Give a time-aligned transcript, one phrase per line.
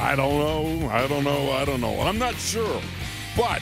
[0.00, 0.88] I don't know.
[0.88, 1.52] I don't know.
[1.52, 2.00] I don't know.
[2.00, 2.80] I'm not sure.
[3.36, 3.60] But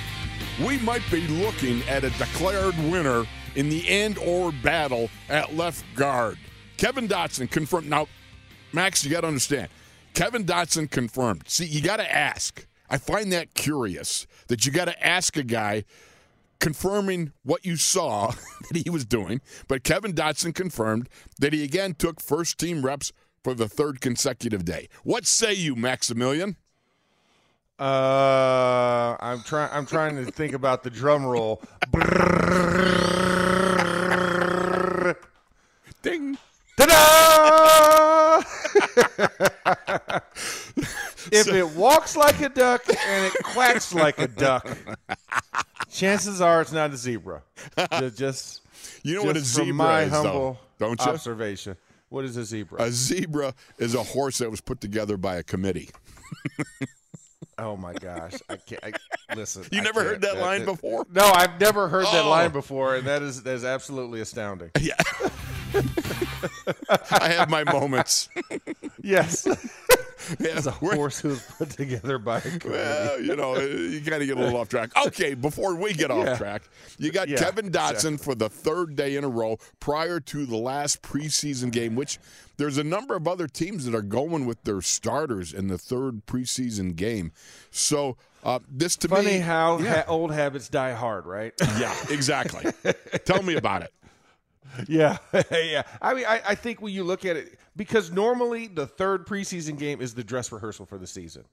[0.65, 3.27] we might be looking at a declared winner
[3.57, 6.39] in the end or battle at left guard.
[6.77, 7.91] Kevin Dotson confirmed.
[7.91, 8.07] Now,
[8.73, 9.69] Max, you got to understand.
[10.15, 11.43] Kevin Dotson confirmed.
[11.49, 12.67] See, you got to ask.
[12.89, 15.85] I find that curious that you got to ask a guy
[16.61, 18.31] confirming what you saw
[18.71, 19.41] that he was doing.
[19.67, 21.09] But Kevin Dotson confirmed
[21.41, 23.13] that he again took first team reps
[23.49, 24.91] for the third consecutive day.
[25.05, 26.57] What say you, Maximilian?
[27.81, 29.71] Uh, I'm trying.
[29.73, 31.63] I'm trying to think about the drum roll.
[36.03, 36.37] Ding.
[36.77, 38.43] Ta-da!
[41.33, 44.69] if it walks like a duck and it quacks like a duck,
[45.91, 47.43] chances are it's not a zebra.
[47.99, 48.61] Ju- Just,
[49.03, 51.11] You know what a zebra my is, humble though, don't you?
[51.13, 51.77] observation.
[52.09, 52.83] What is a zebra?
[52.83, 55.91] A zebra is a horse that was put together by a committee.
[57.59, 58.35] oh my gosh!
[58.49, 58.83] I can't.
[59.29, 61.07] I, listen, You I never heard that uh, line uh, before?
[61.13, 62.31] No, I've never heard that Oh.
[62.31, 64.71] line before, and that is that is absolutely astounding.
[64.81, 64.95] Yeah.
[67.11, 68.29] I have my moments.
[69.01, 69.47] Yes,
[70.41, 72.69] Yeah, a horse who was put together by a committee.
[72.69, 74.91] Well, you know, you kind of get a little off track.
[75.07, 76.37] Okay, before we get off Yeah.
[76.37, 76.63] track,
[76.99, 80.57] you got Yeah, Kevin Dotson for the third day in a row prior to the
[80.57, 82.19] last preseason game, which
[82.57, 86.27] there's a number of other teams that are going with their starters in the third
[86.27, 87.33] preseason game.
[87.71, 89.15] So uh, this to me.
[89.17, 91.53] Funny me, how yeah, ha- old habits die hard, right?
[91.79, 92.71] yeah, exactly.
[93.25, 93.93] Tell me about it.
[94.87, 95.19] Yeah,
[95.51, 95.83] yeah.
[96.03, 99.79] I mean, I, I think when you look at it, because normally the third preseason
[99.79, 101.45] game is the dress rehearsal for the season,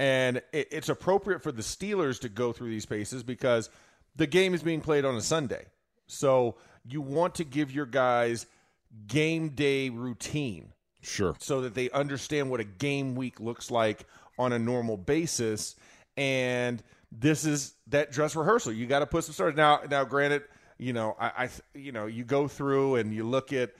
[0.00, 3.70] and it, it's appropriate for the Steelers to go through these paces because
[4.16, 5.66] the game is being played on a Sunday.
[6.06, 6.56] So
[6.88, 8.46] you want to give your guys
[9.08, 11.34] game day routine Sure.
[11.38, 14.06] so that they understand what a game week looks like
[14.38, 15.76] on a normal basis.
[16.16, 16.82] And
[17.12, 18.72] this is that dress rehearsal.
[18.72, 19.56] You got to put some starters.
[19.56, 20.42] Now, now, granted,
[20.78, 23.72] you know, I, I, you know, you go through and you look at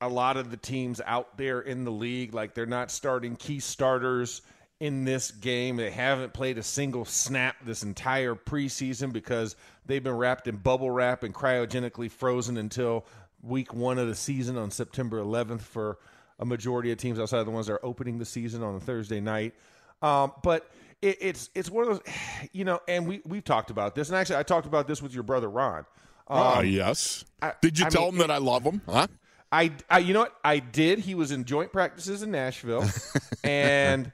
[0.00, 3.60] a lot of the teams out there in the league, like they're not starting key
[3.60, 4.42] starters
[4.78, 5.76] in this game.
[5.76, 10.90] They haven't played a single snap this entire preseason because they've been wrapped in bubble
[10.90, 13.06] wrap and cryogenically frozen until
[13.42, 15.98] week one of the season on September 11th for
[16.38, 18.80] a majority of teams outside of the ones that are opening the season on a
[18.80, 19.54] Thursday night.
[20.00, 20.70] Um, but
[21.02, 22.14] it, it's it's one of those,
[22.52, 25.12] you know, and we we've talked about this, and actually I talked about this with
[25.12, 25.84] your brother Ron.
[26.30, 27.24] Oh, yes.
[27.42, 28.80] I- Did you I tell mean, him that I love him?
[28.88, 29.06] Huh?
[29.52, 30.36] I, I, you know what?
[30.44, 31.00] I did.
[31.00, 32.84] He was in joint practices in Nashville,
[33.44, 34.12] and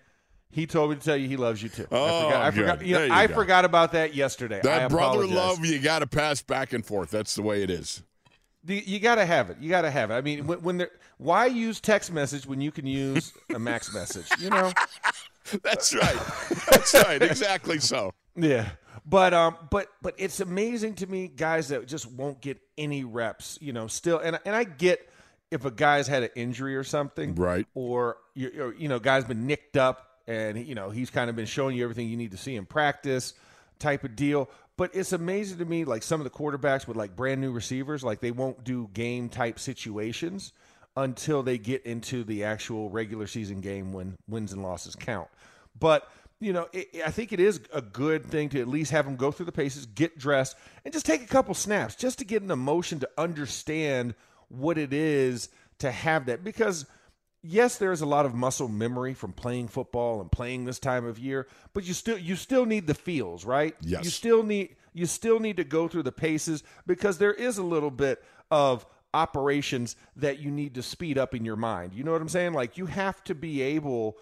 [0.50, 1.86] he told me to tell you he loves you too.
[1.92, 2.42] Oh, I forgot.
[2.42, 4.58] I, forgot, you know, you I forgot about that yesterday.
[4.60, 7.10] I That brother love, you got to pass back and forth.
[7.10, 8.02] That's the way it is.
[8.64, 9.58] The- You got to have it.
[9.60, 10.14] You got to have it.
[10.14, 13.92] I mean, when, when there, why use text message when you can use a max
[13.94, 14.26] message?
[14.40, 14.72] You know.
[15.62, 16.18] That's right.
[16.70, 17.20] That's right.
[17.22, 18.12] Exactly so.
[18.38, 18.68] Yeah.
[19.08, 23.58] But um but but it's amazing to me guys that just won't get any reps,
[23.60, 25.08] you know, still and and I get
[25.50, 27.34] if a guy's had an injury or something.
[27.36, 27.66] Right.
[27.74, 31.46] Or you you know, guy's been nicked up and you know, he's kind of been
[31.46, 33.34] showing you everything you need to see in practice
[33.78, 34.50] type of deal.
[34.76, 38.02] But it's amazing to me like some of the quarterbacks with like brand new receivers,
[38.04, 40.52] like they won't do game type situations
[40.96, 45.28] until they get into the actual regular season game when wins and losses count.
[45.78, 49.06] But you know, it, I think it is a good thing to at least have
[49.06, 52.24] them go through the paces, get dressed, and just take a couple snaps just to
[52.24, 54.14] get an emotion to understand
[54.48, 55.48] what it is
[55.78, 56.44] to have that.
[56.44, 56.86] Because
[57.42, 61.06] yes, there is a lot of muscle memory from playing football and playing this time
[61.06, 63.74] of year, but you still you still need the feels, right?
[63.80, 64.04] Yes.
[64.04, 67.62] You still need you still need to go through the paces because there is a
[67.62, 71.94] little bit of operations that you need to speed up in your mind.
[71.94, 72.52] You know what I'm saying?
[72.52, 74.18] Like you have to be able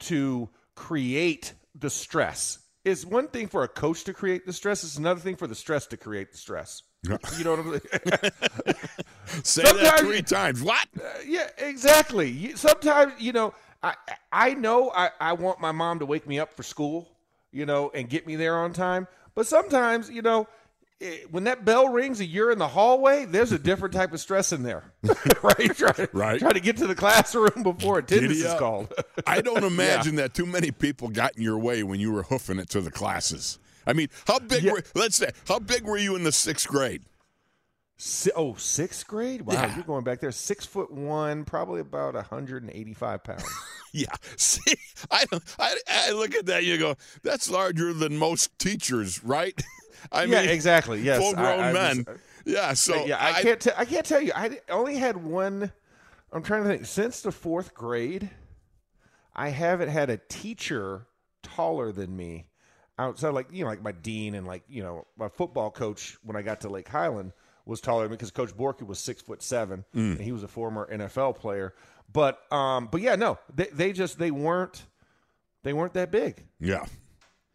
[0.00, 2.58] to create the stress.
[2.84, 5.54] It's one thing for a coach to create the stress, it's another thing for the
[5.54, 6.82] stress to create the stress.
[7.38, 8.82] You know what I'm saying?
[9.42, 10.62] Say that three times.
[10.62, 10.86] What?
[10.98, 12.30] Uh, yeah, exactly.
[12.30, 13.52] You, sometimes, you know,
[13.82, 13.94] I
[14.32, 17.08] I know I, I want my mom to wake me up for school,
[17.52, 19.06] you know, and get me there on time.
[19.34, 20.48] But sometimes, you know,
[21.00, 24.20] eh, when that bell rings and you're in the hallway, there's a different type of
[24.20, 24.92] stress in there,
[25.42, 25.74] right?
[25.76, 26.38] Try, to- Right.
[26.38, 28.92] Try to get to the classroom before attendance is called.
[29.26, 32.58] I don't imagine that too many people got in your way when you were hoofing
[32.58, 33.58] it to the classes.
[33.86, 34.72] I mean, how big Yeah.
[34.72, 37.02] were let's say how big were you in the sixth grade?
[37.96, 39.42] Si- oh, sixth grade?
[39.42, 39.74] Wow, Yeah.
[39.76, 40.32] you're going back there.
[40.32, 43.44] Six foot one, probably about 185 pounds.
[43.96, 44.06] Yeah.
[44.36, 44.74] See,
[45.08, 45.24] I,
[45.56, 46.64] I I look at that.
[46.64, 49.54] You go, that's larger than most teachers, right?
[50.12, 51.00] I yeah, mean, exactly.
[51.00, 52.06] Yes, full grown I- I was- men.
[52.44, 52.72] yeah.
[52.74, 53.60] So yeah, I, can't.
[53.60, 54.32] T- I can't tell you.
[54.34, 55.72] I only had one.
[56.32, 56.86] I'm trying to think.
[56.86, 58.30] Since the fourth grade,
[59.34, 61.06] I haven't had a teacher
[61.42, 62.46] taller than me
[62.98, 66.36] outside, like you know, like my dean and like you know my football coach when
[66.36, 67.32] I got to Lake Highland
[67.66, 70.48] was taller than me because Coach Borky was six foot seven and he was a
[70.48, 71.74] former NFL player.
[72.12, 74.84] But um, but yeah, no, they they just they weren't
[75.62, 76.44] they weren't that big.
[76.60, 76.84] Yeah.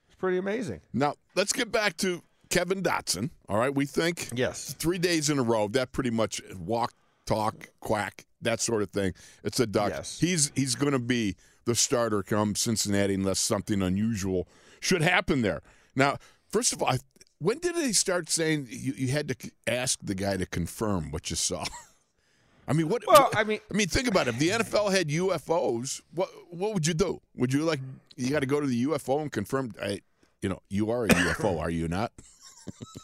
[0.08, 0.82] It's pretty amazing.
[0.94, 3.30] Now let's get back to Kevin Dotson.
[3.48, 4.74] All right, we think Yes.
[4.80, 5.68] three days in a row.
[5.68, 6.94] That pretty much walk,
[7.26, 9.14] talk, quack, that sort of thing.
[9.44, 9.90] It's a duck.
[9.92, 10.20] Yes.
[10.20, 11.36] He's he's going to be
[11.66, 14.48] the starter come Cincinnati unless something unusual
[14.80, 15.62] should happen there.
[15.96, 16.18] Now,
[16.48, 16.98] first of all, I,
[17.40, 21.30] when did they start saying you, you had to ask the guy to confirm what
[21.30, 21.66] you saw?
[22.68, 23.04] I mean, what?
[23.08, 24.36] Well, I mean- I mean, think about it.
[24.36, 27.22] If the NFL had UFOs, what what would you do?
[27.36, 27.80] Would you like
[28.16, 29.72] you got to go to the UFO and confirm?
[29.82, 30.02] I,
[30.42, 32.12] you know, you are a UFO, are you not?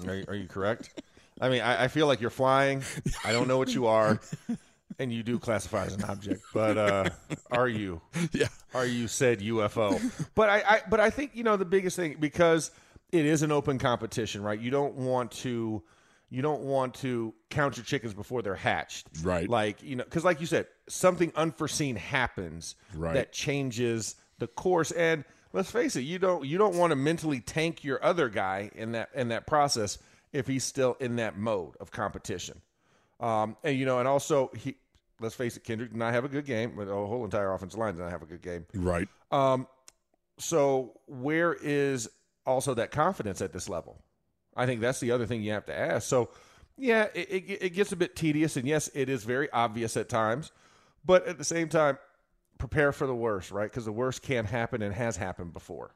[0.08, 0.90] Are you, are you correct?
[1.42, 2.82] I mean, I, I feel like you're flying.
[3.26, 4.20] I don't know what you are,
[5.00, 6.42] and you do classify as an object.
[6.54, 7.10] But uh,
[7.52, 8.02] are you?
[8.32, 8.48] Yeah.
[8.74, 10.00] Are you said UFO?
[10.36, 12.72] But I, I, but I think you know the biggest thing because
[13.12, 14.60] it is an open competition, right?
[14.60, 15.82] You don't want to,
[16.30, 19.50] you don't want to count your chickens before they're hatched, Right.
[19.50, 23.14] Like you know, because like you said, something unforeseen happens Right.
[23.14, 25.24] that changes the course and
[25.56, 28.92] let's face it you don't you don't want to mentally tank your other guy in
[28.92, 29.98] that in that process
[30.34, 32.62] if he's still in that mode of competition.
[33.22, 34.75] Um and you know and also he
[35.22, 37.80] let's face it kendrick did not have a good game but the whole entire offensive
[37.80, 38.66] line did not have a good game.
[38.74, 39.07] Right.
[40.38, 42.10] so where is
[42.46, 44.04] also that confidence at this level?
[44.58, 46.08] I think that's the other thing you have to ask.
[46.08, 46.30] So
[46.78, 50.10] yeah it, it, it gets a bit tedious and yes it is very obvious at
[50.10, 50.51] times
[51.06, 51.98] but at the same time
[52.68, 55.92] prepare for the worst right because the worst can happen and has happened before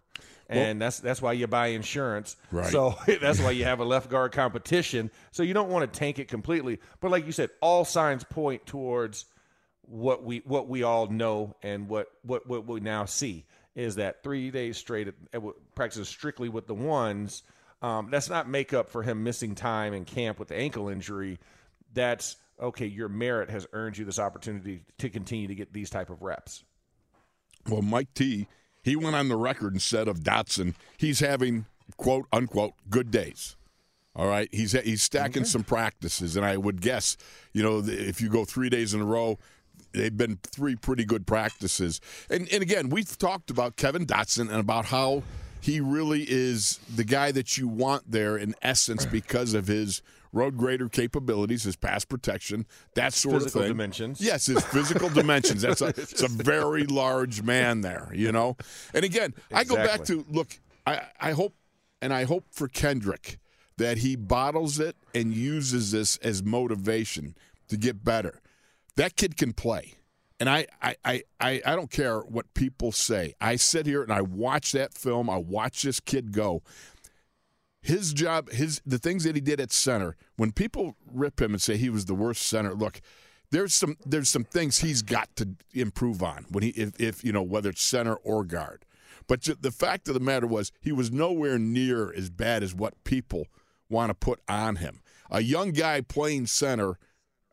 [0.49, 2.71] and that's that's why you buy insurance Right.
[2.71, 6.19] so that's why you have a left guard competition so you don't want to tank
[6.19, 9.25] it completely but like you said all signs point towards
[9.83, 13.45] what we what we all know and what what what we now see
[13.75, 15.41] is that three days straight at, at
[15.73, 17.43] practices strictly with the ones.
[17.81, 21.39] Um, that's not make up for him missing time in camp with the ankle injury.
[21.93, 22.85] That's okay.
[22.85, 26.63] Your merit has earned you this opportunity to continue to get these type of reps.
[27.67, 28.47] Well, Mike T,
[28.83, 31.65] he went on the record and said of Dotson, he's having
[31.97, 33.55] quote unquote good days.
[34.15, 37.15] All right, he's he's stacking some practices, and I would guess,
[37.53, 39.37] you know, if you go three days in a row,
[39.93, 42.01] they've been three pretty good practices.
[42.29, 45.23] And and again, we've talked about Kevin Dotson and about how
[45.61, 50.57] he really is the guy that you want there in essence because of his road
[50.57, 52.65] grader capabilities, his pass protection,
[52.95, 53.73] that sort Physical of thing.
[53.73, 54.21] dimensions.
[54.21, 55.61] Yes, his physical dimensions.
[55.61, 58.57] That's a, it's a very large man there, you know.
[58.93, 60.59] And again, I go back to look.
[60.85, 61.53] I I hope
[62.01, 63.39] and I hope for Kendrick
[63.77, 67.35] that he bottles it and uses this as motivation
[67.69, 68.41] to get better.
[68.95, 69.93] That kid can play.
[70.41, 73.35] And I, I, I, I, I don't care what people say.
[73.41, 75.29] I sit here and I watch that film.
[75.29, 76.61] I watch this kid go.
[77.81, 80.15] His job, his the things that he did at center.
[80.35, 82.99] When people rip him and say he was the worst center, look,
[83.51, 87.31] there's some there's some things he's got to improve on when he if, if you
[87.31, 88.85] know whether it's center or guard.
[89.27, 93.03] But the fact of the matter was he was nowhere near as bad as what
[93.03, 93.47] people
[93.87, 95.01] want to put on him.
[95.29, 96.97] A young guy playing center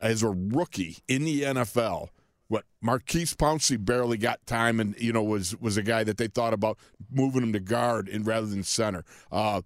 [0.01, 2.09] as a rookie in the NFL.
[2.47, 6.27] What Maurkice Pouncey barely got time, and you know was was a guy that they
[6.27, 6.77] thought about
[7.11, 9.03] moving him to guard and rather than center.
[9.31, 9.61] Uh,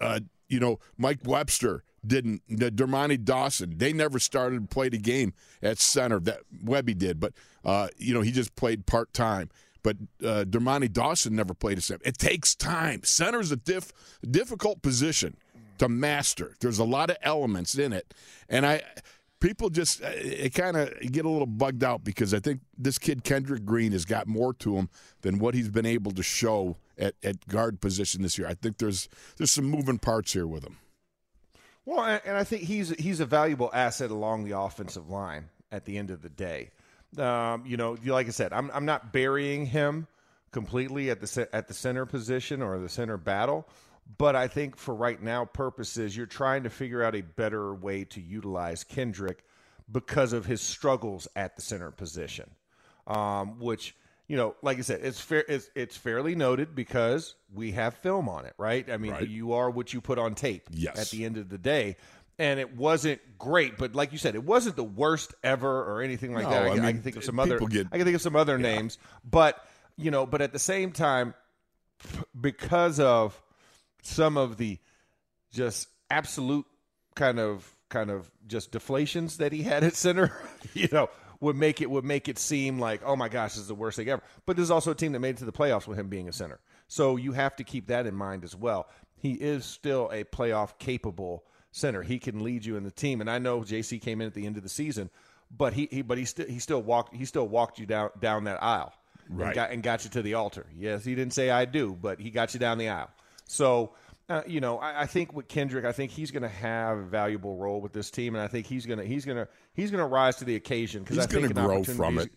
[0.00, 2.42] uh, you know, Mike Webster didn't.
[2.48, 6.18] Dermontti Dawson, they never started and played a game at center.
[6.20, 7.32] That Webby did, but
[7.64, 9.50] uh, you know he just played part time.
[9.82, 12.02] But uh, Dermontti Dawson never played a center.
[12.04, 13.02] It takes time.
[13.02, 13.92] Center's a diff,
[14.28, 15.36] difficult position
[15.78, 16.54] to master.
[16.60, 18.12] There's a lot of elements in it,
[18.48, 18.82] and I
[19.40, 22.98] people just uh, it kind of get a little bugged out because I think this
[22.98, 24.88] kid Kendrick Green has got more to him
[25.22, 28.46] than what he's been able to show at, at guard position this year.
[28.46, 30.76] I think there's there's some moving parts here with him.
[31.84, 35.98] Well, and, I think he's he's a valuable asset along the offensive line at the
[35.98, 36.70] end of the day.
[37.18, 40.06] Um, you know, like I said, I'm I'm not burying him
[40.52, 43.66] completely at the at the center position or the center battle,
[44.18, 48.04] but I think for right now purposes, you're trying to figure out a better way
[48.04, 49.44] to utilize Kendrick
[49.90, 52.50] because of his struggles at the center position,
[53.06, 53.96] um, which
[54.30, 55.44] you know, like I said, it's fair.
[55.48, 58.88] It's, it's fairly noted because we have film on it, right?
[58.88, 59.28] I mean, Right.
[59.28, 60.68] you are what you put on tape.
[60.70, 60.96] Yes.
[61.00, 61.96] At the end of the day,
[62.38, 66.32] and it wasn't great, but like you said, it wasn't the worst ever or anything
[66.32, 66.62] like No, that.
[66.62, 67.58] I, I can, I can think of some other.
[67.58, 69.62] get- I can think of some other names, but
[69.96, 71.34] you know, but at the same time,
[72.40, 73.40] because of
[74.02, 74.78] some of the
[75.52, 76.66] just absolute
[77.16, 80.32] kind of kind of just deflations that he had at center,
[80.74, 83.68] you know, would make it would make it seem like, oh my gosh, this is
[83.68, 84.22] the worst thing ever.
[84.46, 86.32] But there's also a team that made it to the playoffs with him being a
[86.32, 86.60] center.
[86.88, 88.88] So you have to keep that in mind as well.
[89.16, 92.02] He is still a playoff capable center.
[92.02, 93.20] He can lead you in the team.
[93.20, 95.10] And I know JC came in at the end of the season,
[95.56, 98.44] but he, he but he still he still walked he still walked you down down
[98.44, 98.92] that aisle.
[99.28, 99.46] Right.
[99.46, 100.66] And got, and got you to the altar.
[100.76, 103.10] Yes, he didn't say I do, but he got you down the aisle.
[103.46, 103.92] So
[104.30, 107.02] uh, you know, I, I, think with Kendrick, I think he's going to have a
[107.02, 109.90] valuable role with this team, and I think he's going to he's going to he's
[109.90, 112.30] going to rise to the occasion because I think an grow from it.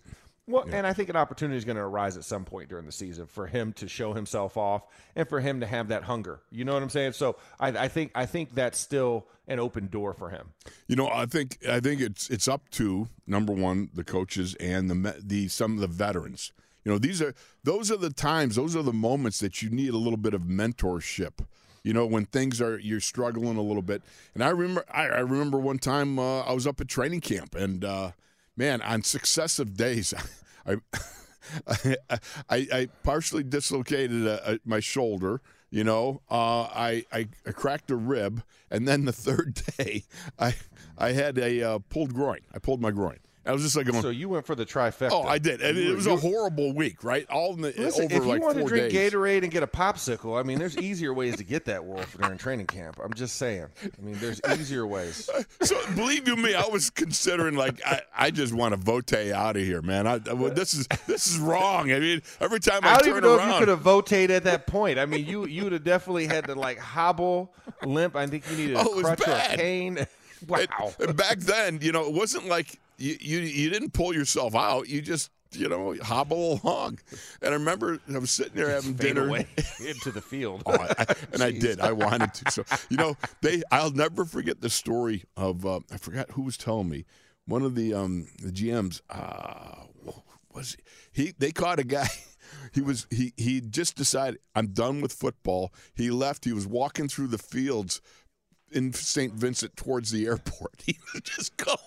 [0.48, 0.78] Well, yeah.
[0.78, 3.28] and I think an opportunity is going to arise at some point during the season
[3.28, 6.42] for him to show himself off and for him to have that hunger.
[6.52, 7.14] You know what I'm saying?
[7.14, 10.50] So I, I think I think that's still an open door for him.
[10.88, 14.90] You know, I think I think it's it's up to number one the coaches and
[14.90, 16.54] the the some of the veterans.
[16.84, 19.94] You know, these are those are the times, those are the moments that you need
[19.94, 21.46] a little bit of mentorship
[21.84, 24.02] you know, when things are you're struggling a little bit.
[24.34, 27.56] And I remember I, I remember one time uh, I was up at training camp,
[27.56, 28.12] and uh,
[28.56, 30.14] man, on successive days,
[30.66, 30.78] I.
[31.68, 31.98] I,
[32.50, 35.42] I, I, partially dislocated uh, my shoulder.
[35.70, 40.06] You know, uh, I, I, I cracked a rib, and then the third day,
[40.40, 40.56] I
[40.98, 42.40] I had a uh, pulled groin.
[42.54, 43.20] I pulled my groin.
[43.46, 44.02] I was just like going.
[44.02, 45.10] So you went for the trifecta.
[45.12, 47.30] Oh, I did, and it was a horrible week, right?
[47.30, 49.12] All in the Listen, over if you like want to drink days.
[49.12, 52.38] Gatorade and get a popsicle, I mean, there's easier ways to get that wolf during
[52.38, 53.00] training camp.
[53.04, 53.68] I'm just saying.
[53.84, 55.30] I mean, there's easier ways.
[55.62, 59.56] So believe you me, I was considering like I, I just want to vote out
[59.56, 60.08] of here, man.
[60.08, 61.92] I, well, this is this is wrong.
[61.92, 63.80] I mean, every time I, I don't turn even know around, if you could have
[63.80, 64.98] voted at that point.
[65.00, 68.16] I mean, you you would have definitely had to like hobble, limp.
[68.16, 70.08] I think you needed a oh, crutch or a cane.
[70.46, 70.94] Wow.
[71.00, 74.56] And, and back then, you know, it wasn't like you, you you didn't pull yourself
[74.56, 74.90] out.
[74.90, 77.00] You just you know hobble along.
[77.42, 79.28] And I remember I was sitting there having dinner
[79.86, 80.64] into the field.
[80.66, 81.80] Oh, I, and I did.
[81.80, 82.52] I wanted to.
[82.52, 83.64] So you know, they.
[83.72, 85.66] I'll never forget the story of.
[85.66, 87.06] Uh, I forgot who was telling me.
[87.46, 89.02] One of the um the GMs.
[89.10, 89.86] Uh,
[90.54, 90.78] was
[91.12, 91.24] he?
[91.24, 92.08] he they caught a guy.
[92.72, 95.74] He was he he just decided I'm done with football.
[95.96, 96.46] He left.
[96.46, 98.00] He was walking through the fields
[98.74, 99.34] in St.
[99.34, 100.72] Vincent towards the airport.
[100.86, 101.78] He was just going.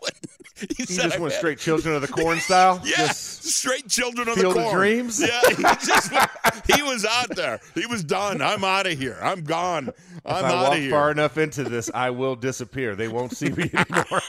[0.57, 2.81] He, he just went straight Children of the Corn style.
[2.85, 4.65] Yeah, just straight Children of the Corn.
[4.65, 5.21] Of Dreams.
[5.21, 6.31] Yeah, he just went,
[6.75, 7.61] he was out there.
[7.75, 8.41] He was done.
[8.41, 9.19] I'm out of here.
[9.21, 9.91] I'm gone.
[10.25, 10.91] I'm if I out walk of here.
[10.91, 12.97] far enough into this, I will disappear.
[12.97, 14.23] They won't see me anymore.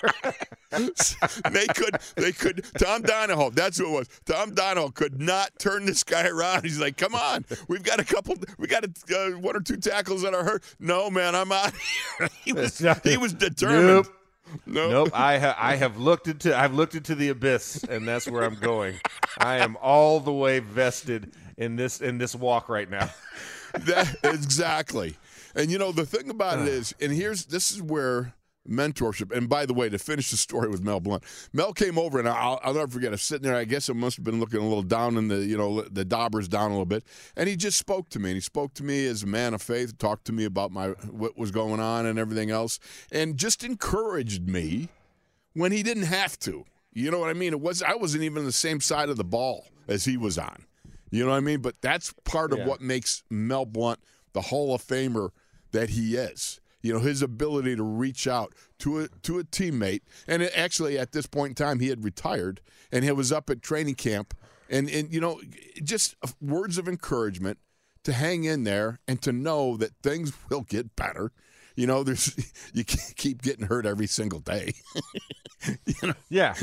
[1.52, 1.98] they could.
[2.16, 2.66] They could.
[2.78, 3.52] Tom Donahoe.
[3.52, 4.10] That's who it was.
[4.26, 6.64] Tom Donahoe could not turn this guy around.
[6.64, 8.36] He's like, "Come on, we've got a couple.
[8.58, 10.64] We got a, uh, one or two tackles that are hurt.
[10.80, 12.78] No, man, I'm out here." he was.
[13.04, 13.88] He was determined.
[13.88, 14.08] Nope.
[14.66, 14.92] Nope.
[14.92, 15.10] nope.
[15.14, 18.56] I ha- I have looked into I've looked into the abyss, and that's where I'm
[18.56, 19.00] going.
[19.38, 23.10] I am all the way vested in this in this walk right now.
[23.74, 25.18] that, exactly.
[25.56, 28.34] And you know the thing about it is, and here's this is where
[28.70, 29.36] mentorship.
[29.36, 32.28] And by the way, to finish the story with Mel Blount, Mel came over and
[32.28, 33.10] I'll, I'll never forget.
[33.10, 33.56] I was sitting there.
[33.56, 36.06] I guess I must have been looking a little down in the, you know, the
[36.06, 37.04] daubers down a little bit.
[37.36, 38.30] And he just spoke to me.
[38.32, 40.90] And he spoke to me as a man of faith, talked to me about my
[41.12, 42.80] what was going on and everything else,
[43.12, 44.90] and just encouraged me
[45.54, 46.66] when he didn't have to.
[46.94, 47.54] You know what I mean?
[47.54, 50.38] It was I wasn't even on the same side of the ball as he was
[50.38, 50.66] on.
[51.10, 51.62] You know what I mean?
[51.62, 52.66] But that's part of Yeah.
[52.68, 54.00] what makes Mel Blount
[54.34, 55.30] the Hall of Famer
[55.72, 56.60] that he is.
[56.82, 60.98] You know his ability to reach out to a to a teammate, and it, actually
[60.98, 64.34] at this point in time he had retired, and he was up at training camp,
[64.70, 65.42] and and you know
[65.84, 67.58] just words of encouragement
[68.04, 71.32] to hang in there and to know that things will get better.
[71.78, 72.36] You know, there's
[72.74, 74.74] you can't keep getting hurt every single day.
[75.86, 76.56] you know, Yeah.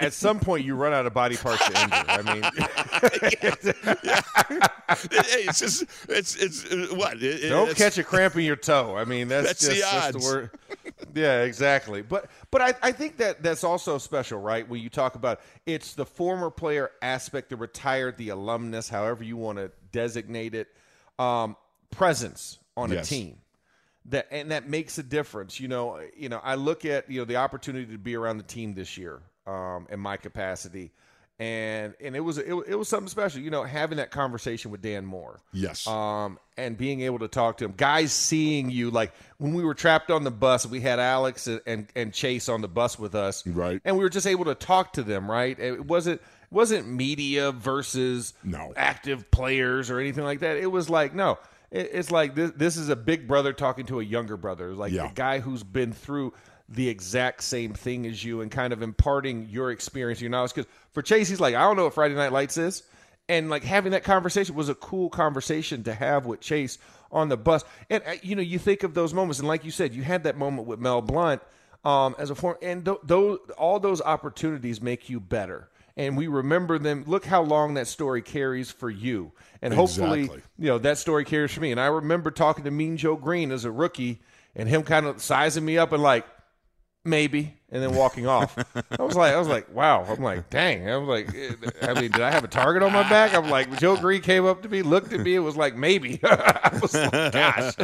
[0.00, 2.04] At some point, you run out of body parts to injure.
[2.06, 2.42] I mean,
[4.12, 8.56] hey, it's just it's it's uh, what it, don't it's, catch a cramp in your
[8.56, 8.96] toe.
[8.96, 10.24] I mean, that's, That's just the that's odds.
[10.24, 10.50] word.
[11.14, 12.02] Yeah, exactly.
[12.02, 14.68] But but I, I think that that's also special, right?
[14.68, 19.36] When you talk about it's the former player aspect, the retired, the alumnus, however you
[19.36, 20.68] want to designate it,
[21.18, 21.56] um,
[21.90, 23.06] presence on Yes.
[23.06, 23.38] a team.
[24.08, 25.60] That and that makes a difference.
[25.60, 28.42] You know, you know, I look at you know the opportunity to be around the
[28.44, 30.92] team this year, um, in my capacity,
[31.38, 33.40] and and it was it, it was something special.
[33.40, 35.86] You know, having that conversation with Dan Moore, Yes.
[35.86, 39.74] um, and being able to talk to him, guys seeing you like when we were
[39.74, 43.46] trapped on the bus, we had Alex and and Chase on the bus with us,
[43.46, 43.80] Right.
[43.84, 45.58] and we were just able to talk to them, right?
[45.58, 48.72] It wasn't wasn't media versus No.
[48.74, 50.56] active players or anything like that.
[50.56, 51.38] It was like no,
[51.70, 52.52] it's like this.
[52.56, 55.10] This is a big brother talking to a younger brother, like Yeah.
[55.10, 56.32] a guy who's been through
[56.68, 60.54] the exact same thing as you, and kind of imparting your experience, your knowledge.
[60.54, 62.82] Because for Chase, he's like, I don't know what Friday Night Lights is,
[63.28, 66.78] and like having that conversation was a cool conversation to have with Chase
[67.10, 67.64] on the bus.
[67.88, 70.24] And uh, you know, you think of those moments, and like you said, you had
[70.24, 71.42] that moment with Mel Blount.
[71.84, 75.68] um, as a form, and th- those all those opportunities make you better.
[75.96, 77.04] And we remember them.
[77.06, 80.42] Look how long that story carries for you, and hopefully, Exactly.
[80.58, 81.70] you know that story carries for me.
[81.72, 84.20] And I remember talking to Mean Joe Greene as a rookie,
[84.54, 86.26] and him kind of sizing me up and like,
[87.04, 88.56] maybe, and then walking off.
[88.98, 90.04] I was like, I was like, wow.
[90.08, 90.88] I'm like, dang.
[90.90, 93.34] I was like, eh, I mean, did I have a target on my back?
[93.34, 96.20] I'm like, Joe Green came up to me, looked at me, it was like, maybe.
[96.24, 97.74] I was like, gosh.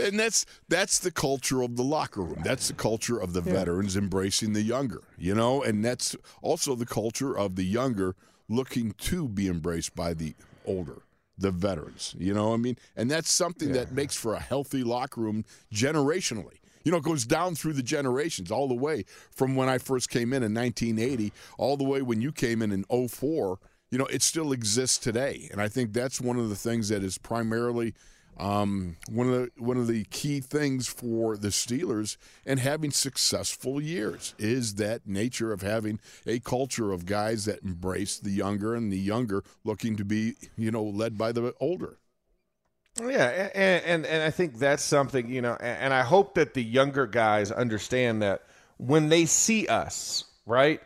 [0.00, 2.40] and that's that's the culture of the locker room.
[2.44, 6.86] That's the culture of the veterans embracing the younger, you know, and that's also the
[6.86, 8.14] culture of the younger
[8.48, 11.02] looking to be embraced by the older,
[11.36, 12.14] the veterans.
[12.18, 15.44] You know, what I mean, and that's something that makes for a healthy locker room
[15.72, 16.58] generationally.
[16.84, 20.08] You know, it goes down through the generations, all the way from when I first
[20.08, 23.58] came in in 1980, all the way when you came in in 04.
[23.90, 27.02] You know, it still exists today, and I think that's one of the things that
[27.02, 27.94] is primarily
[28.38, 32.16] um, one of the one of the key things for the Steelers
[32.46, 38.18] and having successful years is that nature of having a culture of guys that embrace
[38.18, 41.98] the younger and the younger looking to be you know led by the older.
[43.00, 46.62] Yeah, and, and and I think that's something you know, and I hope that the
[46.62, 48.42] younger guys understand that
[48.76, 50.80] when they see us, right,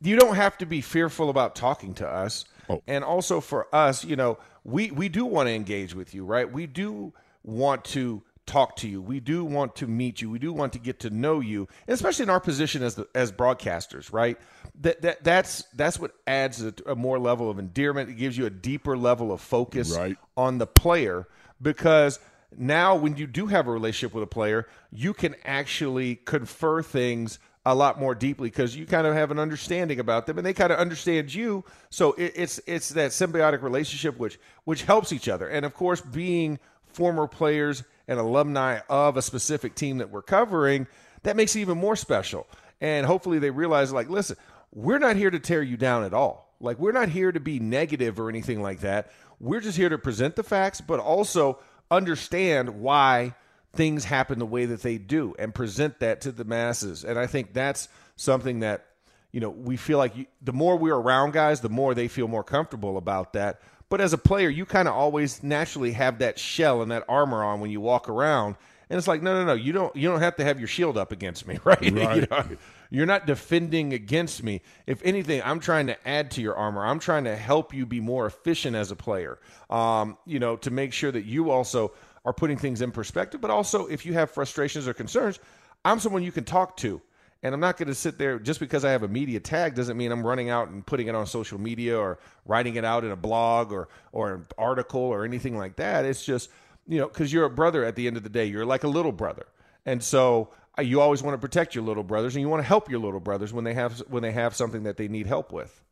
[0.00, 2.44] you don't have to be fearful about talking to us.
[2.72, 2.82] Oh.
[2.86, 6.50] And also for us, you know, we we do want to engage with you, right?
[6.50, 7.12] We do
[7.44, 9.00] want to talk to you.
[9.00, 10.28] We do want to meet you.
[10.30, 13.06] We do want to get to know you, and especially in our position as the,
[13.14, 14.38] as broadcasters, right?
[14.80, 18.10] That that that's that's what adds a, a more level of endearment.
[18.10, 20.16] It gives you a deeper level of focus Right.
[20.36, 21.28] on the player
[21.60, 22.18] because
[22.56, 27.38] now when you do have a relationship with a player, you can actually confer things
[27.64, 30.52] a lot more deeply because you kind of have an understanding about them and they
[30.52, 31.64] kind of understand you.
[31.90, 35.48] So it, it's it's that symbiotic relationship which which helps each other.
[35.48, 40.86] And of course, being former players and alumni of a specific team that we're covering,
[41.22, 42.46] that makes it even more special.
[42.80, 44.36] And hopefully they realize like, listen,
[44.72, 46.52] we're not here to tear you down at all.
[46.60, 49.12] Like we're not here to be negative or anything like that.
[49.38, 51.58] We're just here to present the facts, but also
[51.90, 53.34] understand why
[53.72, 57.04] things happen the way that they do and present that to the masses.
[57.04, 58.86] And I think that's something that
[59.32, 62.28] you know we feel like you, the more we're around guys, the more they feel
[62.28, 63.60] more comfortable about that.
[63.88, 67.44] But as a player, you kind of always naturally have that shell and that armor
[67.44, 68.56] on when you walk around.
[68.88, 70.98] And it's like, no, no, no, you don't you don't have to have your shield
[70.98, 71.82] up against me, right?
[71.82, 72.44] you know,
[72.90, 74.60] you're not defending against me.
[74.86, 76.84] If anything, I'm trying to add to your armor.
[76.84, 79.38] I'm trying to help you be more efficient as a player.
[79.70, 81.92] Um, you know, to make sure that you also
[82.24, 83.40] are putting things in perspective.
[83.40, 85.40] But also, if you have frustrations or concerns,
[85.84, 87.00] I'm someone you can talk to.
[87.44, 89.96] And I'm not going to sit there just because I have a media tag doesn't
[89.96, 93.10] mean I'm running out and putting it on social media or writing it out in
[93.10, 96.04] a blog or or an article or anything like that.
[96.04, 96.50] It's just
[96.86, 98.44] you know because you're a brother at the end of the day.
[98.44, 99.46] You're like a little brother,
[99.84, 102.66] and so uh, you always want to protect your little brothers and you want to
[102.66, 105.52] help your little brothers when they have when they have something that they need help
[105.52, 105.82] with.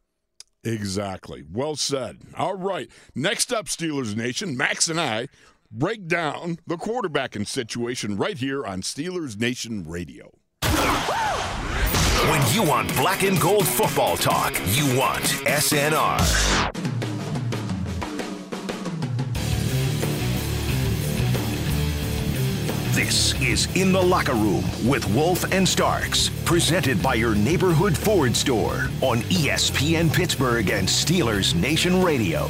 [0.63, 1.43] Exactly.
[1.51, 2.19] Well said.
[2.37, 2.89] All right.
[3.15, 5.29] Next up, Steelers Nation, Max and I
[5.71, 10.33] break down the quarterbacking situation right here on Steelers Nation Radio.
[12.29, 16.19] When you want black and gold football talk, you want SNR.
[22.93, 28.35] This is In the Locker Room with Wolf and Starks, presented by your neighborhood Ford
[28.37, 32.49] store on ESPN Pittsburgh and Steelers Nation Radio.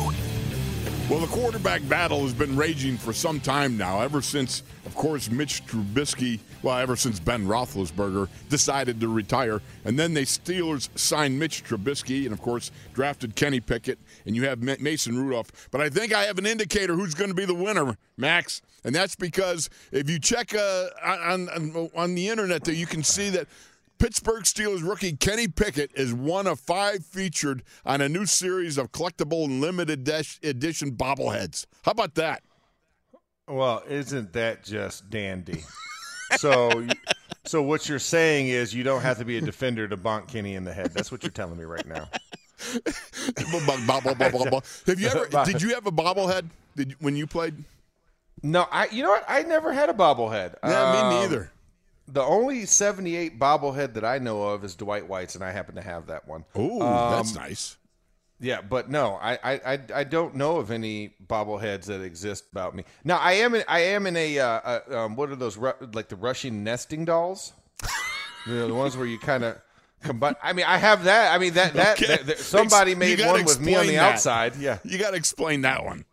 [1.10, 5.28] Well, the quarterback battle has been raging for some time now, ever since, of course,
[5.28, 9.60] Mitch Trubisky, well, ever since Ben Roethlisberger decided to retire.
[9.84, 14.44] And then they Steelers signed Mitch Trubisky and, of course, drafted Kenny Pickett, and you
[14.44, 15.68] have Mason Rudolph.
[15.72, 18.62] But I think I have an indicator who's going to be the winner, Max.
[18.84, 23.02] And that's because if you check uh, on, on, on the internet, there, you can
[23.02, 23.48] see that
[24.00, 28.92] Pittsburgh Steelers rookie Kenny Pickett is one of five featured on a new series of
[28.92, 30.08] collectible and limited
[30.42, 31.66] edition bobbleheads.
[31.84, 32.42] How about that?
[33.46, 35.64] Well, isn't that just dandy?
[36.38, 36.86] so,
[37.44, 40.54] so what you're saying is you don't have to be a defender to bonk Kenny
[40.54, 40.92] in the head.
[40.94, 42.08] That's what you're telling me right now.
[44.86, 45.28] Have you ever?
[45.44, 46.46] Did you have a bobblehead?
[46.74, 47.54] Did when you played?
[48.42, 48.86] No, I.
[48.86, 49.24] You know what?
[49.28, 50.54] I never had a bobblehead.
[50.64, 51.52] Yeah, me Um, neither.
[52.12, 55.82] The only '78 bobblehead that I know of is Dwight White's, and I happen to
[55.82, 56.44] have that one.
[56.54, 57.76] Oh, Um, that's nice.
[58.42, 62.84] Yeah, but no, I, I, I, don't know of any bobbleheads that exist about me.
[63.04, 65.74] Now, I am in, I am in a, uh, uh, um, what are those Ru-
[65.92, 67.52] like the Russian nesting dolls?
[68.46, 69.58] you know, the ones where you kind of
[70.02, 70.36] combine.
[70.42, 71.34] I mean, I have that.
[71.34, 72.06] I mean that that, Okay.
[72.16, 74.14] that- that- somebody made one with me on the that.
[74.14, 74.56] outside.
[74.56, 74.78] Yeah.
[74.84, 76.06] You got to explain that one.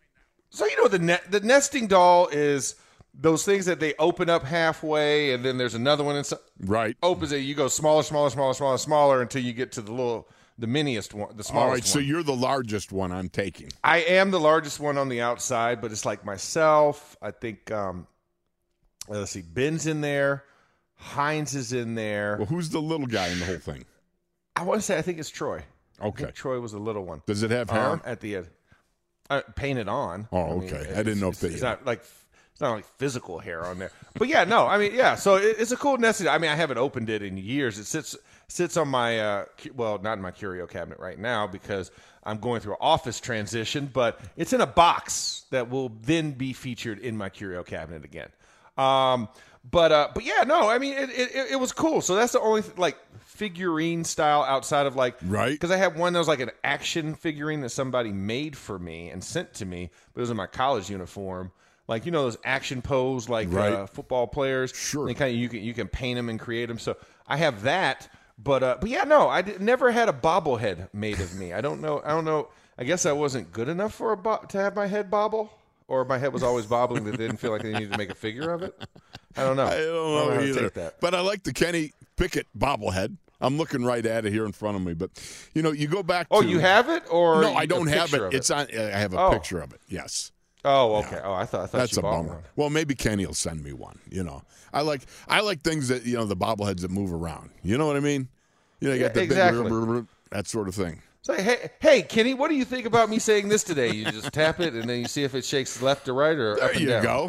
[0.50, 2.76] So you know the ne- the nesting doll is
[3.20, 6.40] those things that they open up halfway, and then there's another one inside.
[6.60, 6.96] Right.
[7.02, 10.30] Opens it, you go smaller, smaller, smaller, smaller, smaller until you get to the little,
[10.60, 11.72] the miniest one, the smallest All right.
[11.80, 11.82] one.
[11.82, 13.70] So you're the largest one I'm taking.
[13.84, 17.18] I am the largest one on the outside, but it's like myself.
[17.22, 17.72] I think.
[17.72, 18.08] um
[19.10, 20.44] Let's see, Ben's in there,
[20.96, 22.36] Hines is in there.
[22.40, 23.86] Well, who's the little guy in the whole thing?
[24.56, 25.64] I want to say I think it's Troy.
[26.02, 26.30] Okay.
[26.32, 27.22] Troy was the little one.
[27.26, 27.82] Does it have hair?
[27.86, 28.48] Um, at the end,
[29.30, 30.28] uh, painted on.
[30.32, 30.92] Oh, I mean, okay.
[30.94, 32.04] I didn't know if they- It's not like
[32.58, 34.66] it's not like physical hair on there, but yeah, no.
[34.66, 35.14] I mean, yeah.
[35.14, 36.28] So it, it's a cool necessity.
[36.30, 37.78] I mean, I haven't opened it in years.
[37.78, 38.18] It sits
[38.48, 41.92] sits on my uh, well, not in my curio cabinet right now because
[42.24, 46.52] I'm going through an office transition, but it's in a box that will then be
[46.52, 48.30] featured in my curio cabinet again.
[48.76, 49.30] Um,
[49.70, 50.68] but uh, but yeah, no.
[50.68, 52.02] I mean, it, it, it was cool.
[52.02, 55.52] So that's the only like figurine style outside of like Right.
[55.52, 59.10] because I had one that was like an action figurine that somebody made for me
[59.12, 61.52] and sent to me, but it was in my college uniform.
[61.88, 63.72] Like you know those action pose like Right.
[63.74, 64.74] uh, football players.
[64.76, 65.06] Sure.
[65.08, 66.80] They kind of you can you can paint them and create them.
[66.80, 66.98] So
[67.28, 71.20] I have that, but uh, but yeah, no, I did, never had a bobblehead made
[71.22, 71.54] of me.
[71.54, 72.02] I don't know.
[72.04, 72.50] I don't know.
[72.78, 75.50] I guess I wasn't good enough for a bo- to have my head bobble,
[75.88, 78.10] or my head was always bobbling that they didn't feel like they needed to make
[78.12, 78.76] a figure of it.
[79.36, 79.66] I don't know.
[79.66, 79.94] I don't
[80.28, 80.62] know, how to either.
[80.62, 81.00] take that.
[81.00, 83.16] But I like the Kenny Pickett bobblehead.
[83.40, 84.94] I'm looking right at it here in front of me.
[84.94, 85.12] But
[85.54, 86.28] you know, you go back.
[86.32, 88.34] Oh, to, you have it, or No, I don't have picture it.
[88.34, 88.68] It's on.
[88.78, 89.32] I have a Oh.
[89.32, 89.80] picture of it.
[89.88, 90.32] Yes.
[90.70, 91.20] Oh, okay.
[91.24, 92.28] Oh, I thought I thought That's you a bummer.
[92.30, 92.44] one.
[92.58, 94.00] Well, maybe Kenny will send me one.
[94.12, 97.52] You know, I like I like things that you know the bobbleheads that move around.
[97.64, 98.28] You know what I mean?
[98.82, 99.64] You know, you got the Yeah, exactly.
[99.64, 101.02] big brr, brr, brr, that sort of thing.
[101.24, 103.92] Say, hey, hey, Kenny, what do you think about me saying this today?
[103.92, 106.56] You just tap it, and then you see if it shakes left to right or
[106.56, 107.04] There up and you down.
[107.04, 107.28] go.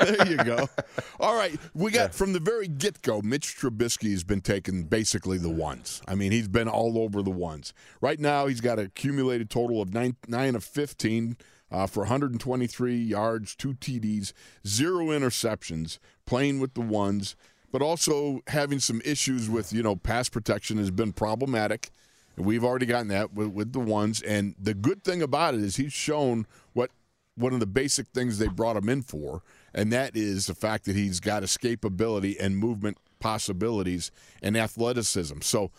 [0.00, 0.68] there you go.
[1.20, 3.22] All right, we got from the very get go.
[3.22, 6.02] Mitch Trubisky has been taking basically the ones.
[6.06, 7.72] I mean, he's been all over the ones.
[8.02, 11.36] Right now, he's got an accumulated total of nine, nine of fifteen
[11.70, 14.32] uh, for 123 yards, two TDs,
[14.66, 15.98] zero interceptions.
[16.26, 17.36] Playing with the ones,
[17.72, 21.90] but also having some issues with you know pass protection has been problematic.
[22.36, 24.22] And we've already gotten that with, with the ones.
[24.22, 26.90] And the good thing about it is he's shown what
[27.34, 30.84] one of the basic things they brought him in for, and that is the fact
[30.84, 34.10] that he's got escapability and movement possibilities
[34.42, 35.40] and athleticism.
[35.40, 35.70] So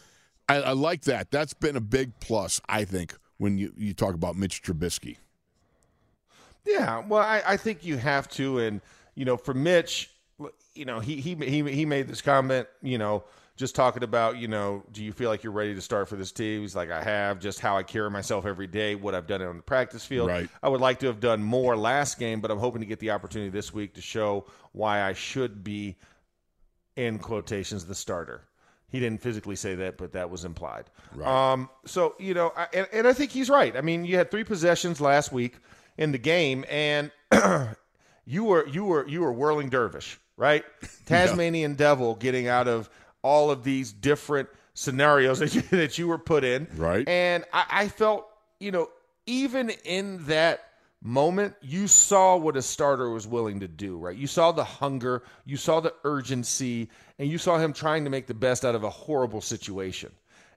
[0.48, 1.32] I, I like that.
[1.32, 5.18] That's been a big plus, I think, when you, you talk about Mitch Trubisky.
[6.66, 8.82] Yeah, well, I, I think you have to, and
[9.16, 10.12] you know, for Mitch,
[10.74, 13.24] you know, he he he he made this comment, you know,
[13.60, 16.32] just talking about, you know, do you feel like you're ready to start for this
[16.32, 16.62] team?
[16.62, 19.58] He's like, I have, just how I carry myself every day, what I've done on
[19.58, 20.30] the practice field.
[20.30, 20.50] Right.
[20.64, 23.12] I would like to have done more last game, but I'm hoping to get the
[23.12, 25.98] opportunity this week to show why I should be,
[26.96, 28.44] in quotations, the starter.
[28.88, 30.86] He didn't physically say that, but that was implied.
[31.14, 31.28] Right.
[31.28, 33.76] Um, so you know, I, and, and I think he's right.
[33.76, 35.58] I mean, you had three possessions last week
[36.00, 37.12] in the game, and
[38.26, 40.64] you were you were you were whirling dervish, right?
[41.06, 42.90] Tasmanian devil getting out of
[43.22, 47.08] all of these different scenarios that you, that you were put in, Right.
[47.08, 48.26] And I, I felt,
[48.62, 48.90] you know,
[49.26, 50.64] even in that
[51.04, 54.16] moment, you saw what a starter was willing to do, right?
[54.16, 58.28] You saw the hunger, you saw the urgency, and you saw him trying to make
[58.28, 60.12] the best out of a horrible situation.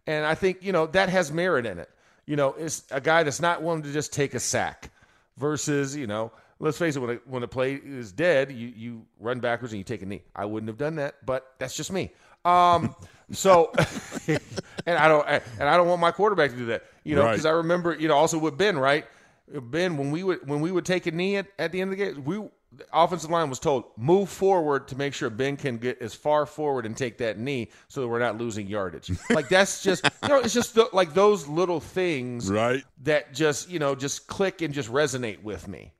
[0.07, 1.91] And I think, you know, that has merit in it.
[2.27, 4.92] You know, it's a guy that's not willing to just take a sack
[5.37, 9.07] versus, you know, let's face it, when a, when a play is dead, you, you
[9.21, 10.23] run backwards and you take a knee.
[10.35, 12.13] I wouldn't have done that, but that's just me.
[12.45, 12.95] Um,
[13.31, 13.73] so,
[14.29, 17.31] and I don't, and I don't want my quarterback to do that, you know, Right.
[17.33, 19.07] because I remember, you know, also with Ben, right?
[19.49, 21.99] Ben, when we would when we would take a knee at, at the end of
[21.99, 22.37] the game, we
[22.75, 26.47] the offensive line was told move forward to make sure Ben can get as far
[26.47, 29.11] forward and take that knee so that we're not losing yardage.
[29.31, 32.83] Like that's just you know it's just the, like those little things Right.
[33.03, 35.93] that just you know just click and just resonate with me.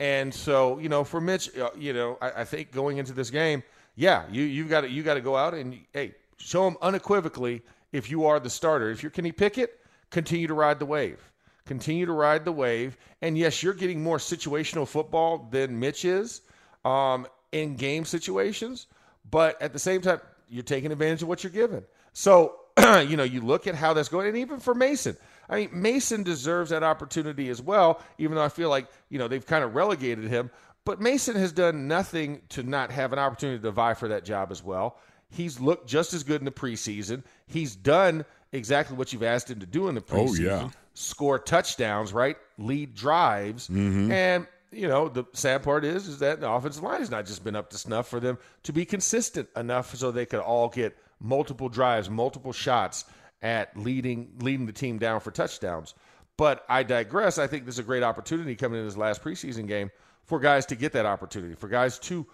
[0.00, 3.28] And so you know for Mitch, uh, you know I, I think going into this
[3.28, 3.62] game,
[3.96, 7.60] yeah, you you got to you got to go out and hey show him unequivocally
[7.92, 8.90] if you are the starter.
[8.90, 9.78] If you're Kenny Pickett,
[10.10, 11.20] continue to ride the wave.
[11.66, 12.96] Continue to ride the wave.
[13.22, 16.42] And yes, you're getting more situational football than Mitch is
[16.84, 18.86] um, in game situations,
[19.30, 21.84] but at the same time, you're taking advantage of what you're given.
[22.12, 25.16] So, you know, you look at how that's going, and even for Mason.
[25.48, 29.28] I mean, Mason deserves that opportunity as well, even though I feel like, you know,
[29.28, 30.50] they've kind of relegated him.
[30.84, 34.50] But Mason has done nothing to not have an opportunity to vie for that job
[34.50, 34.98] as well.
[35.30, 37.22] He's looked just as good in the preseason.
[37.46, 38.24] He's done
[38.54, 40.44] exactly what you've asked him to do in the Oh, preseason.
[40.44, 40.68] yeah.
[40.94, 42.36] Score touchdowns, right?
[42.56, 43.68] Lead drives.
[43.68, 44.12] Mm-hmm.
[44.12, 47.42] And, you know, the sad part is is that the offensive line has not just
[47.44, 50.96] been up to snuff for them to be consistent enough so they could all get
[51.20, 53.04] multiple drives, multiple shots
[53.42, 55.94] at leading leading the team down for touchdowns.
[56.36, 57.38] But I digress.
[57.38, 59.90] I think this is a great opportunity coming in this last preseason game
[60.24, 62.26] for guys to get that opportunity, for guys to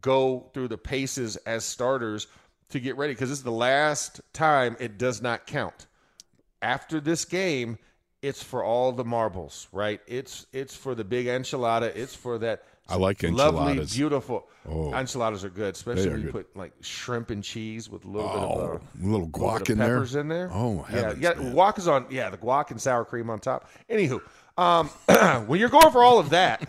[0.00, 2.26] go through the paces as starters
[2.70, 5.86] to get ready because this is the last time it does not count.
[6.60, 7.78] After this game,
[8.22, 10.00] it's for all the marbles, right?
[10.06, 11.94] It's it's for the big enchilada.
[11.94, 13.54] It's for that I like enchiladas.
[13.54, 14.92] lovely, beautiful Oh.
[14.92, 16.32] enchiladas are good, especially are when you good.
[16.32, 19.58] put like shrimp and cheese with a little bit Oh, of uh, little little guac
[19.60, 19.96] bit in of there.
[19.96, 20.50] peppers in there.
[20.52, 21.34] Oh, yeah, heavens, yeah.
[21.34, 21.54] man.
[21.54, 22.06] Guac is on.
[22.10, 23.70] Yeah, the guac and sour cream on top.
[23.88, 24.20] Anywho,
[24.58, 24.88] um,
[25.46, 26.68] when you're going for all of that,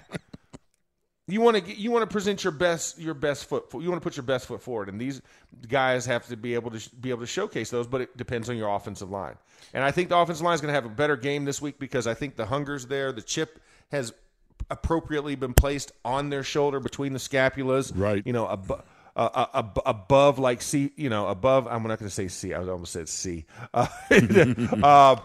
[1.32, 3.66] you want to you want to present your best your best foot.
[3.74, 5.22] You want to put your best foot forward, and these
[5.68, 7.88] guys have to be able to sh- be able to showcase those.
[7.88, 9.36] But it depends on your offensive line,
[9.74, 11.80] and I think the offensive line is going to have a better game this week
[11.80, 13.12] because I think the hunger's there.
[13.12, 13.60] The chip
[13.92, 14.14] has
[14.70, 18.22] appropriately been placed on their shoulder between the scapulas, Right.
[18.26, 18.84] You know, above.
[19.16, 21.68] Uh, uh, ab- above like C, you know, above.
[21.68, 22.54] I'm not going to say C.
[22.54, 23.44] I almost said C.
[23.74, 25.16] Uh, uh,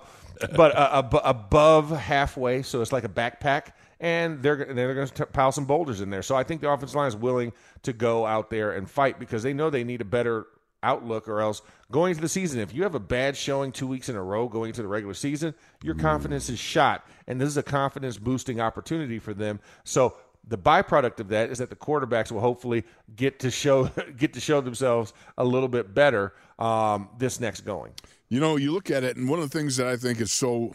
[0.56, 3.68] but uh, ab- above halfway, so it's like a backpack,
[4.04, 6.22] and they're they're going to pile some boulders in there.
[6.22, 9.42] So I think the offensive line is willing to go out there and fight because
[9.42, 10.46] they know they need a better
[10.82, 14.10] outlook, or else going into the season, if you have a bad showing two weeks
[14.10, 17.56] in a row going into the regular season, your confidence is shot, and this is
[17.56, 19.58] a confidence boosting opportunity for them.
[19.84, 22.84] So the byproduct of that is that the quarterbacks will hopefully
[23.16, 23.84] get to show
[24.18, 27.94] get to show themselves a little bit better um, this next going.
[28.28, 30.30] You know, you look at it, and one of the things that I think is
[30.30, 30.74] so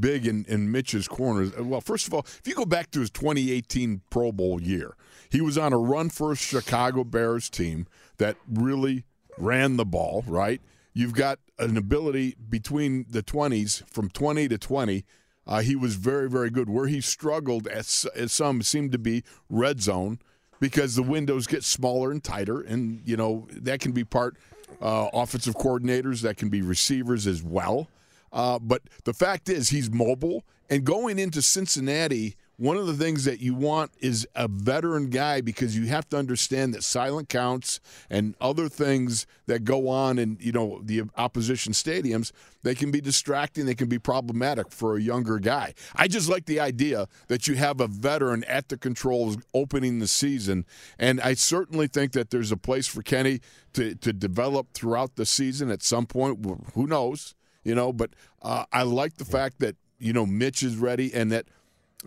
[0.00, 1.56] big in, in Mitch's corners.
[1.56, 4.94] well, first of all, if you go back to his 2018 Pro Bowl year,
[5.30, 7.86] he was on a run for a Chicago Bears team
[8.18, 9.04] that really
[9.36, 10.60] ran the ball, right?
[10.92, 15.04] You've got an ability between the 20s, from 20 to 20.
[15.46, 16.68] Uh, he was very, very good.
[16.68, 20.18] Where he struggled, as, as some seemed to be red zone
[20.60, 24.36] because the windows get smaller and tighter, and you know that can be part
[24.80, 27.88] uh, offensive coordinators, that can be receivers as well.
[28.32, 33.24] Uh, but the fact is, he's mobile, and going into Cincinnati, one of the things
[33.24, 37.78] that you want is a veteran guy because you have to understand that silent counts
[38.10, 42.32] and other things that go on in you know the opposition stadiums
[42.64, 45.72] they can be distracting they can be problematic for a younger guy.
[45.94, 50.08] I just like the idea that you have a veteran at the controls opening the
[50.08, 50.66] season
[50.98, 53.40] and i certainly think that there's a place for kenny
[53.74, 56.44] to, to develop throughout the season at some point.
[56.74, 58.10] Who knows you know but
[58.42, 61.46] uh, i like the fact that you know mitch is ready and that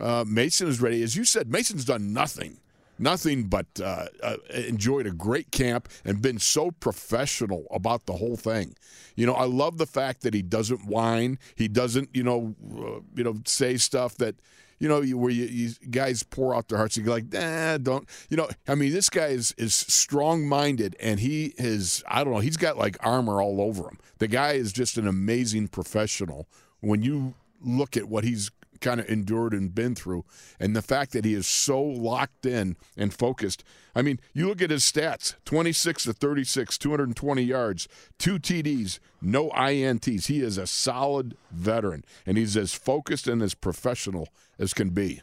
[0.00, 1.02] uh, Mason is ready.
[1.02, 2.58] As you said, Mason's done nothing,
[2.98, 8.36] nothing but uh, uh, enjoyed a great camp and been so professional about the whole
[8.36, 8.74] thing.
[9.16, 11.38] You know, I love the fact that he doesn't whine.
[11.54, 14.36] He doesn't, you know, uh, you know, say stuff that.
[14.82, 18.08] You know, where you, you guys pour out their hearts, you go like, nah, don't.
[18.28, 22.02] You know, I mean, this guy is is strong minded, and he is.
[22.08, 22.40] I don't know.
[22.40, 24.00] He's got like armor all over him.
[24.18, 26.48] The guy is just an amazing professional.
[26.80, 28.50] When you look at what he's
[28.82, 30.24] kind of endured and been through.
[30.60, 33.64] And the fact that he is so locked in and focused.
[33.94, 39.50] I mean, you look at his stats 26 to 36, 220 yards, two TDs, no
[39.50, 40.26] INTs.
[40.26, 45.22] He is a solid veteran, and he's as focused and as professional as can be.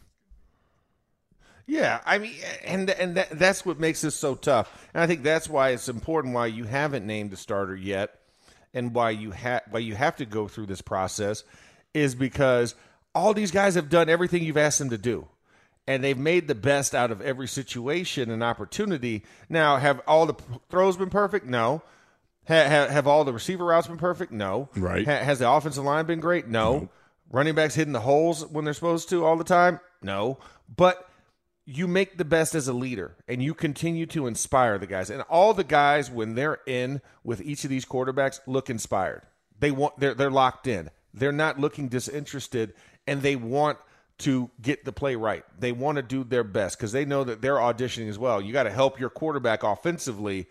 [1.70, 2.34] Yeah, I mean,
[2.66, 5.88] and and that, that's what makes this so tough, and I think that's why it's
[5.88, 8.22] important why you haven't named a starter yet,
[8.74, 11.44] and why you have why you have to go through this process,
[11.94, 12.74] is because
[13.16, 15.28] all these guys have done everything you've asked them to do,
[15.88, 19.24] and they've made the best out of every situation and opportunity.
[19.50, 20.36] Now, have all the
[20.70, 21.46] throws been perfect?
[21.46, 21.82] No.
[22.48, 24.32] Ha- ha- have all the receiver routes been perfect?
[24.32, 24.70] No.
[24.76, 25.06] Right.
[25.06, 26.48] Ha- has the offensive line been great?
[26.48, 26.90] No.
[27.32, 29.80] Running backs hitting the holes when they're supposed to all the time?
[30.02, 30.40] No.
[30.76, 31.08] But
[31.66, 35.12] you make the best as a leader and you continue to inspire the guys.
[35.12, 39.22] And all the guys, when they're in with each of these quarterbacks, look inspired.
[39.60, 40.90] They want they're they're locked in.
[41.14, 42.74] They're not looking disinterested
[43.10, 43.78] and they want
[44.20, 45.44] to get the play right.
[45.58, 48.42] They want to do their best because they know that they're auditioning as well.
[48.42, 50.48] You got to help your quarterback offensively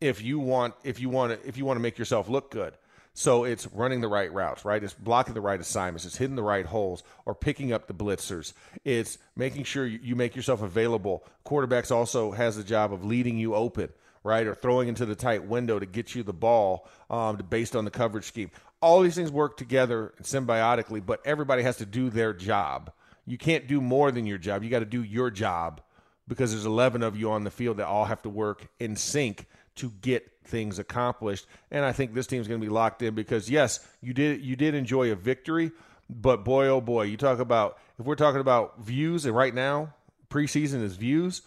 [0.00, 2.74] if you want if you want to if you want to make yourself look good.
[3.14, 4.82] So it's running the right routes, right?
[4.82, 6.06] It's blocking the right assignments.
[6.06, 8.54] It's hitting the right holes or picking up the blitzers.
[8.84, 11.22] It's making sure you make yourself available.
[11.44, 13.90] Quarterbacks also has the job of leading you open,
[14.24, 14.46] right?
[14.46, 17.90] Or throwing into the tight window to get you the ball um, based on the
[17.90, 18.50] coverage scheme.
[18.82, 22.92] All these things work together symbiotically, but everybody has to do their job.
[23.24, 24.62] You can't do more than your job.
[24.62, 25.80] You got to do your job
[26.28, 29.46] because there's 11 of you on the field that all have to work in sync
[29.76, 31.46] to get things accomplished.
[31.70, 34.56] And I think this team's going to be locked in because yes, you did you
[34.56, 35.70] did enjoy a victory,
[36.10, 39.94] but boy oh boy, you talk about if we're talking about views and right now
[40.28, 41.42] preseason is views.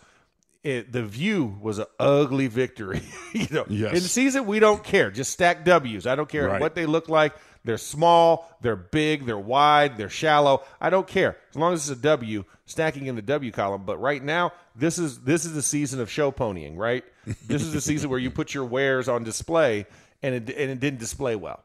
[0.65, 3.01] It, the view was an ugly victory.
[3.33, 3.89] you know, Yes.
[3.93, 5.11] in the season we don't care.
[5.11, 6.07] Just stack W's.
[6.07, 6.59] I don't care Right.
[6.59, 7.35] what they look like.
[7.63, 10.63] They're small, they're big, they're wide, they're shallow.
[10.81, 13.83] I don't care as long as it's a W, stacking in the W column.
[13.85, 17.03] But right now, this is this is the season of show ponying, right?
[17.47, 19.85] this is the season where you put your wares on display,
[20.23, 21.63] and it and it didn't display well.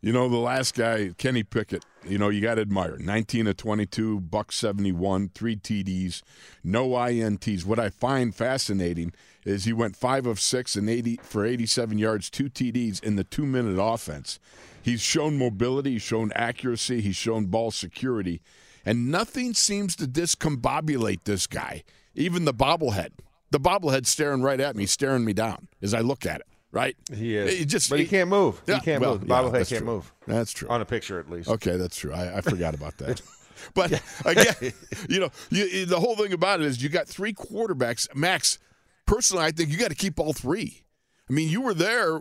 [0.00, 2.96] You know, the last guy, Kenny Pickett, you know, you got to admire.
[2.98, 6.22] 19 of 22, buck 71, three TDs,
[6.62, 7.64] no INTs.
[7.64, 9.12] What I find fascinating
[9.44, 13.24] is he went 5 of 6 and 80 for 87 yards, two TDs in the
[13.24, 14.38] 2-minute offense.
[14.80, 18.40] He's shown mobility, he's shown accuracy, he's shown ball security,
[18.84, 21.82] and nothing seems to discombobulate this guy.
[22.14, 23.10] Even the bobblehead.
[23.50, 26.96] The bobblehead's staring right at me, staring me down as I look at it right?
[27.12, 27.58] He is.
[27.58, 28.60] He just, but he, can't move.
[28.66, 29.20] Yeah, he can't well, move.
[29.22, 29.94] The yeah, bobblehead that's can't true.
[29.94, 30.12] move.
[30.26, 30.68] That's true.
[30.68, 31.48] On a picture, at least.
[31.48, 32.12] Okay, that's true.
[32.12, 33.20] I, I forgot about that.
[33.74, 34.72] But again,
[35.08, 38.06] you know, you, the whole thing about it is you got three quarterbacks.
[38.14, 38.58] Max,
[39.06, 40.84] personally, I think you got to keep all three.
[41.28, 42.20] I mean, you were there.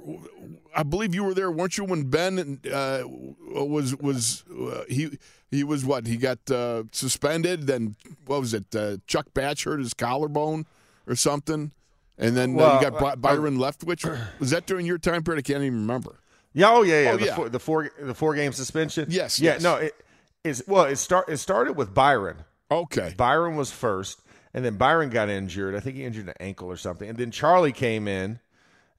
[0.75, 1.85] I believe you were there, weren't you?
[1.85, 5.17] When Ben uh, was was uh, he
[5.49, 6.07] he was what?
[6.07, 7.67] He got uh, suspended.
[7.67, 8.75] Then what was it?
[8.75, 10.65] Uh, Chuck Batch hurt his collarbone
[11.07, 11.71] or something.
[12.17, 14.03] And then uh, you got By- uh, Byron Leftwich.
[14.39, 15.39] Was that during your time period?
[15.39, 16.19] I can't even remember.
[16.53, 16.69] Yeah.
[16.71, 17.01] Oh yeah.
[17.03, 17.11] Yeah.
[17.11, 17.35] Oh, the, yeah.
[17.35, 19.07] Four, the four the four game suspension.
[19.09, 19.53] Yes, Yeah.
[19.53, 19.61] yes.
[19.63, 19.75] No.
[19.75, 19.93] It
[20.43, 20.63] is.
[20.67, 22.37] Well, it start it started with Byron.
[22.71, 23.13] Okay.
[23.15, 24.21] Byron was first,
[24.53, 25.75] and then Byron got injured.
[25.75, 27.07] I think he injured an ankle or something.
[27.07, 28.39] And then Charlie came in,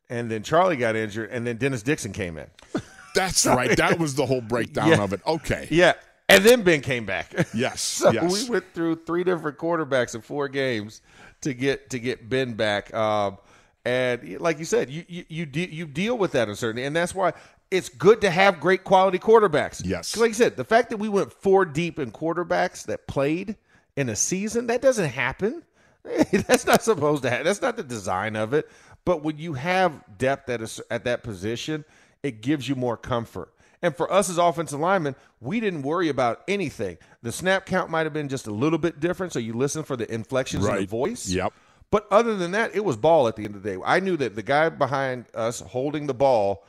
[0.08, 2.46] and then Charlie got injured, and then Dennis Dixon came in.
[3.14, 3.76] That's right.
[3.76, 5.02] That was the whole breakdown Yeah.
[5.02, 5.20] of it.
[5.26, 5.66] Okay.
[5.70, 5.94] Yeah.
[6.30, 7.32] And then Ben came back.
[7.54, 7.80] Yes.
[7.98, 8.44] So yes.
[8.44, 11.00] we went through three different quarterbacks in four games
[11.42, 12.92] to get to get Ben back.
[12.94, 13.38] Um,
[13.84, 17.14] and like you said, you you you, de- you deal with that uncertainty, and that's
[17.14, 17.32] why
[17.70, 19.82] it's good to have great quality quarterbacks.
[19.84, 23.56] Yes, like you said, the fact that we went four deep in quarterbacks that played
[23.96, 25.62] in a season that doesn't happen.
[26.32, 27.44] that's not supposed to happen.
[27.44, 28.70] That's not the design of it.
[29.04, 31.84] But when you have depth at a, at that position,
[32.22, 33.52] it gives you more comfort.
[33.82, 36.98] And for us as offensive linemen, we didn't worry about anything.
[37.22, 39.96] The snap count might have been just a little bit different, so you listen for
[39.96, 41.28] the inflections in the voice.
[41.28, 41.52] Yep.
[41.90, 43.78] But other than that, it was ball at the end of the day.
[43.84, 46.64] I knew that the guy behind us holding the ball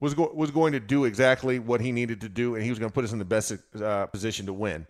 [0.00, 2.78] was go- was going to do exactly what he needed to do, and he was
[2.78, 4.86] going to put us in the best uh, position to win.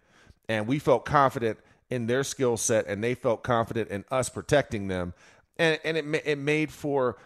[0.49, 1.59] And we felt confident
[1.91, 5.13] in their skill set, and they felt confident in us protecting them,
[5.59, 7.19] and and it ma- it made for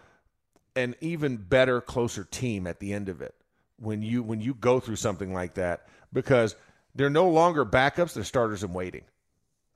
[0.75, 3.35] an even better, closer team at the end of it
[3.81, 6.55] when you when you go through something like that because
[6.95, 9.03] they're no longer backups; they're starters in waiting.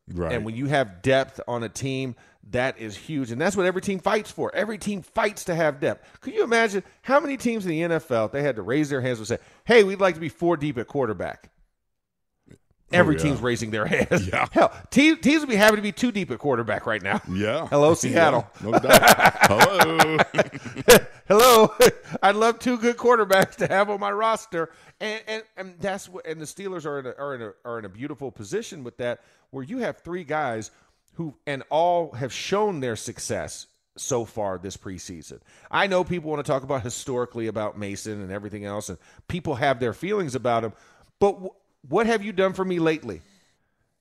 [0.07, 0.33] Right.
[0.33, 2.15] And when you have depth on a team,
[2.51, 3.31] that is huge.
[3.31, 4.53] And that's what every team fights for.
[4.53, 6.21] Every team fights to have depth.
[6.21, 9.17] Could you imagine how many teams in the NFL, they had to raise their hands
[9.17, 11.49] and say, hey, we'd like to be four deep at quarterback?
[12.93, 13.31] Oh, Every Oh, yeah.
[13.31, 14.27] te's raising their hands.
[14.27, 14.47] Yeah.
[14.51, 17.19] Hell, te- teams would be happy to be too deep at quarterback right now.
[17.31, 17.67] yeah.
[17.71, 18.47] Hello, Seattle.
[18.63, 19.33] Yeah, no doubt.
[19.41, 20.17] Hello.
[21.27, 21.73] Hello,
[22.21, 24.69] I'd love two good quarterbacks to have on my roster,
[24.99, 26.27] and and, and that's what.
[26.27, 28.97] And the Steelers are in a, are in a are in a beautiful position with
[28.97, 30.69] that, where you have three guys
[31.15, 33.65] who and all have shown their success
[33.97, 35.39] so far this preseason.
[35.71, 39.55] I know people want to talk about historically about Mason and everything else, and people
[39.55, 40.73] have their feelings about him,
[41.19, 41.49] but w-
[41.87, 43.21] what have you done for me lately?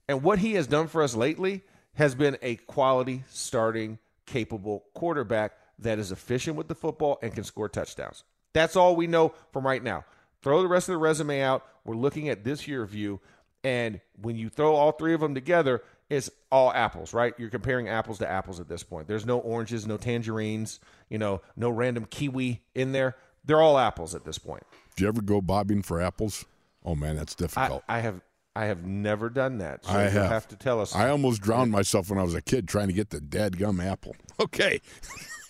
[0.08, 1.62] And what he has done for us lately
[1.94, 7.44] has been a quality, starting, capable quarterback that is efficient with the football and can
[7.44, 8.24] score touchdowns.
[8.52, 10.04] That's all we know from right now.
[10.42, 11.64] Throw the rest of the resume out.
[11.84, 13.20] We're looking at this year view.
[13.62, 17.34] And when you throw all three of them together, it's all apples, right?
[17.38, 19.08] You're comparing apples to apples at this point.
[19.08, 23.16] There's no oranges, no tangerines, you know, no random kiwi in there.
[23.44, 24.62] They're all apples at this point.
[24.96, 26.44] Did you ever go bobbing for apples?
[26.84, 27.82] Oh man, that's difficult.
[27.88, 28.20] I have
[28.56, 29.84] I have never done that.
[29.84, 30.30] So I have.
[30.30, 30.94] have to tell us.
[30.94, 33.80] I almost drowned myself when I was a kid trying to get the dead gum
[33.80, 34.16] apple.
[34.40, 34.80] Okay.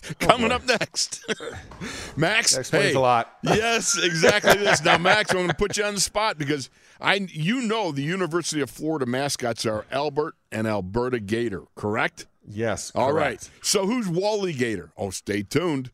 [0.07, 1.25] Oh, Coming up next.
[2.15, 3.35] Max, That explains hey, a lot.
[3.43, 4.83] yes, exactly this.
[4.83, 6.69] Now, Max, I'm going to put you on the spot because
[7.01, 12.27] I, you know, the University of Florida mascots are Albert and Alberta Gator, correct?
[12.47, 12.91] yes.
[12.93, 13.39] All right.
[13.39, 13.49] correct.
[13.63, 14.91] So who's Wally Gator?
[14.95, 15.89] Oh, stay tuned.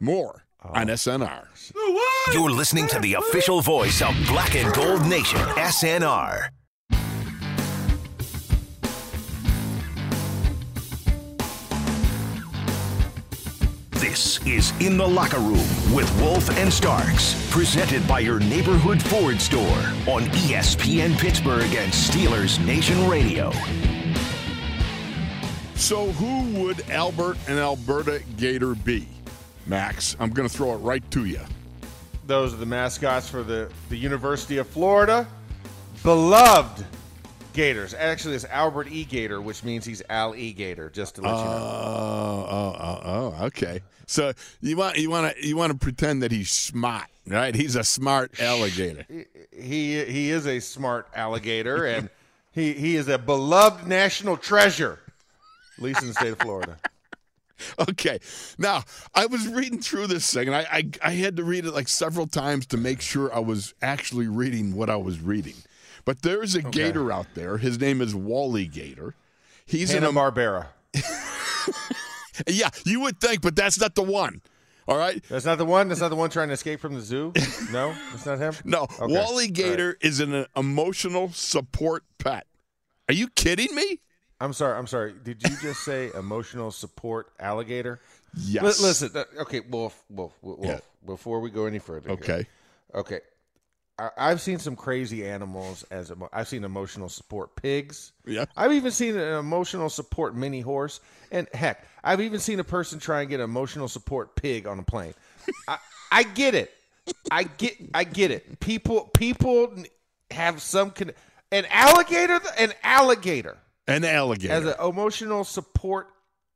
[0.00, 0.70] More oh.
[0.72, 1.46] on SNR.
[2.28, 6.50] You're listening to the official voice of Black and Gold Nation, SNR.
[13.92, 15.56] This is In the Locker Room
[15.92, 19.64] with Wolf and Starks, presented by your neighborhood Ford store
[20.06, 23.50] on ESPN Pittsburgh and Steelers Nation Radio.
[25.74, 29.08] So who would Albert and Alberta Gator be?
[29.66, 31.40] Max, I'm going to throw it right to you.
[32.30, 35.26] Those are the mascots for the, the University of Florida.
[36.04, 36.86] Beloved
[37.54, 37.92] Gators.
[37.92, 39.02] Actually, it's Albert E.
[39.02, 40.52] Gator, which means he's Al E.
[40.52, 40.90] Gator.
[40.90, 41.40] Just to let you know.
[41.42, 43.80] Oh, oh, oh, oh, oh okay.
[44.06, 47.52] So you want you want to you want to pretend that he's smart, right?
[47.52, 49.04] He's a smart alligator.
[49.50, 52.10] He he is a smart alligator, and
[52.52, 55.00] he he is a beloved national treasure,
[55.76, 56.76] at least in the state of Florida.
[57.90, 58.18] Okay.
[58.58, 58.84] Now
[59.14, 61.88] I was reading through this thing, and I, I I had to read it like
[61.88, 65.54] several times to make sure I was actually reading what I was reading.
[66.04, 67.58] But there's a gator out there.
[67.58, 69.14] His name is Wally Gator.
[69.66, 70.68] He's Hanna an Barbera.
[72.46, 72.70] yeah.
[72.84, 74.42] You would think, but that's not the one.
[74.88, 75.22] All right.
[75.28, 75.88] That's not the one.
[75.88, 77.32] That's not the one trying to escape from the zoo.
[77.72, 78.54] No, that's not him.
[78.64, 79.12] No, Okay.
[79.14, 82.46] Wally Gator is an emotional support pet.
[83.08, 84.00] Are you kidding me?
[84.40, 84.78] I'm sorry.
[84.78, 85.14] I'm sorry.
[85.22, 88.00] Did you just say emotional support alligator?
[88.36, 88.62] Yes.
[88.80, 89.10] Li- listen.
[89.14, 90.02] uh, Okay, Wolf.
[90.08, 90.32] Wolf.
[90.42, 90.58] Wolf.
[90.62, 90.80] Yeah.
[91.04, 92.08] Before we go any further.
[92.08, 92.18] here.
[92.18, 92.46] Okay.
[92.94, 93.20] Okay.
[93.98, 98.12] I, I've seen some crazy animals as emo- I've seen emotional support pigs.
[98.24, 98.46] Yeah.
[98.56, 102.98] I've even seen an emotional support mini horse, and heck, I've even seen a person
[102.98, 105.12] try and get an emotional support pig on a plane.
[105.68, 105.78] I,
[106.10, 106.72] I get it.
[107.30, 107.74] I get.
[107.92, 108.58] I get it.
[108.60, 109.10] People.
[109.14, 109.74] People
[110.30, 110.92] have some.
[110.92, 111.12] Con-
[111.52, 112.40] an alligator.
[112.58, 113.58] An alligator
[113.90, 114.52] An alligator.
[114.52, 116.08] as an emotional support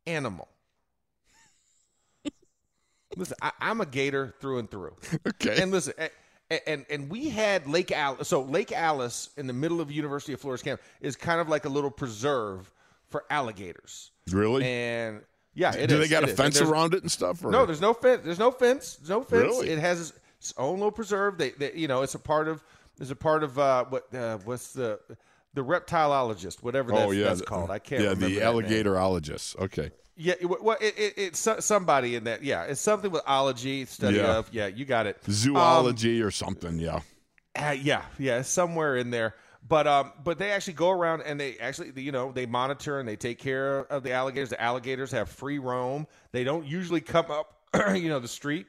[0.06, 0.48] animal.
[3.16, 4.94] Listen, I, I'm a gator through and through.
[5.26, 5.62] okay.
[5.62, 5.94] And listen,
[6.50, 8.28] and, and and we had Lake Alice.
[8.28, 11.64] So Lake Alice in the middle of University of Florida's camp is kind of like
[11.64, 12.70] a little preserve
[13.08, 14.10] for alligators.
[14.30, 14.64] really?
[14.64, 15.20] And
[15.54, 16.36] yeah, it Do is, they got it a is.
[16.36, 17.44] fence around it and stuff?
[17.44, 17.50] Or?
[17.50, 18.22] No, there's no fence.
[18.24, 18.96] There's no fence.
[18.96, 19.42] There's no fence.
[19.42, 19.70] Really?
[19.70, 21.38] It has its own little preserve.
[21.38, 22.62] They, they you know, it's a part of.
[23.00, 25.00] It's a part of uh, what uh, what's the
[25.54, 27.70] the reptilologist, whatever that's, oh yeah, that's called.
[27.70, 28.02] I can't.
[28.02, 29.58] Yeah, remember the alligatorologist.
[29.58, 29.90] Okay.
[30.16, 32.44] Yeah, well, it, it, it's somebody in that.
[32.44, 34.36] Yeah, it's something with ology study Yeah.
[34.36, 34.48] of.
[34.52, 35.18] Yeah, you got it.
[35.28, 36.78] Zoology or something.
[36.78, 37.00] Yeah.
[37.56, 39.34] Uh, yeah, yeah, somewhere in there.
[39.66, 43.08] But um, but they actually go around and they actually, you know, they monitor and
[43.08, 44.50] they take care of the alligators.
[44.50, 46.06] The alligators have free roam.
[46.32, 47.60] They don't usually come up,
[47.94, 48.66] you know, the street.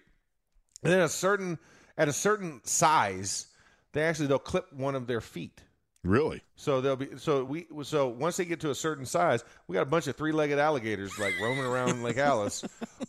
[0.83, 1.59] And then a certain
[1.97, 3.47] at a certain size,
[3.91, 5.61] they actually they'll clip one of their feet.
[6.05, 6.41] Really?
[6.55, 9.81] So they'll be so we so once they get to a certain size, we got
[9.81, 12.63] a bunch of three-legged alligators like roaming around Lake Alice.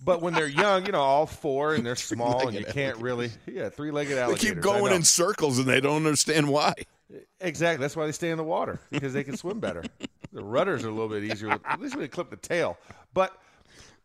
[0.05, 3.31] But when they're young, you know, all four and they're small and you can't really
[3.47, 4.51] yeah, three-legged They alligators.
[4.55, 6.73] keep going in circles and they don't understand why.
[7.41, 7.81] Exactly.
[7.83, 9.85] That's why they stay in the water because they can swim better.
[10.33, 11.51] The rudders are a little bit easier.
[11.51, 12.77] With, at least we can clip the tail.
[13.15, 13.39] But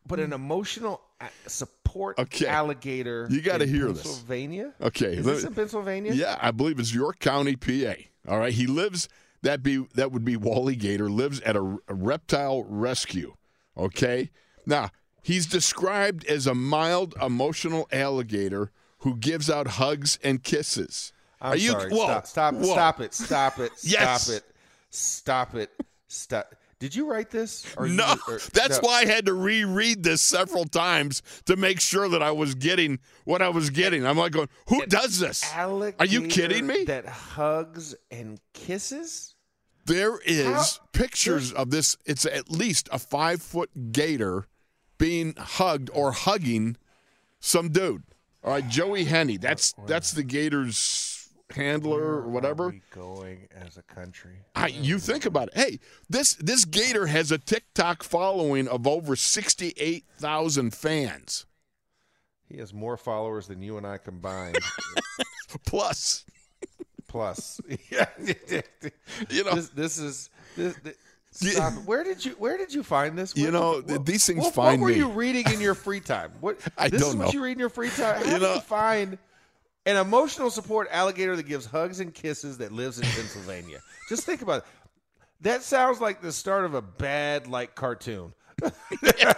[0.07, 2.47] but an emotional uh, support Okay.
[2.47, 3.27] alligator.
[3.29, 4.03] You gotta in hear this.
[4.03, 4.73] Pennsylvania.
[4.81, 5.13] Okay.
[5.15, 6.13] Is this in Pennsylvania?
[6.13, 7.93] Yeah, I believe it's York County, PA.
[8.31, 8.53] All right.
[8.53, 9.09] He lives
[9.41, 13.35] that be that would be Wally Gator lives at a, a reptile rescue.
[13.77, 14.31] Okay.
[14.65, 21.11] Now he's described as a mild, emotional alligator who gives out hugs and kisses.
[21.41, 21.71] I'm Are you?
[21.71, 21.91] sorry.
[21.91, 22.27] Whoa, stop!
[22.27, 22.53] Stop!
[22.53, 22.71] whoa.
[22.71, 23.13] Stop it!
[23.13, 23.71] Stop it!
[23.83, 24.23] Yes.
[24.23, 24.43] Stop it!
[24.89, 25.71] Stop it!
[26.07, 26.55] Stop!
[26.81, 27.63] Did you write this?
[27.77, 28.87] Or you- No, or- that's no.
[28.87, 32.97] why I had to reread this several times to make sure that I was getting
[33.23, 34.03] what I was getting.
[34.03, 35.43] I'm like going, who does this?
[35.55, 36.85] Are you kidding me?
[36.85, 39.35] That hugs and kisses.
[39.85, 41.97] There is How- pictures of this.
[42.05, 44.47] It's at least a five foot gator
[44.97, 46.77] being hugged or hugging
[47.39, 48.03] some dude.
[48.43, 49.37] All right, Joie Henney.
[49.37, 51.20] That's oh, that's the Gators
[51.53, 52.73] handler or whatever.
[52.91, 54.37] going as a country?
[54.55, 55.57] I, you think about it.
[55.57, 55.79] Hey,
[56.09, 61.45] this this gator has a TikTok following of over sixty eight thousand fans.
[62.47, 64.57] He has more followers than you and I combined.
[65.65, 66.25] Plus,
[67.07, 68.05] Plus, yeah.
[69.29, 70.75] you know, this, this is this.
[70.83, 70.95] this
[71.33, 71.71] Stop.
[71.85, 73.35] Where did you Where did you find this?
[73.37, 74.97] You Where- know, what- these things what, find What were me.
[74.97, 76.33] you reading in your free time?
[76.41, 77.31] What I this don't is what know.
[77.31, 78.17] you read in your free time.
[78.25, 79.17] How You do know- you find
[79.85, 83.79] an emotional support alligator that gives hugs and kisses that lives in Pennsylvania?
[84.09, 84.65] Just think about it.
[85.41, 88.33] That sounds like the start of a bad like cartoon.
[89.01, 89.33] yeah,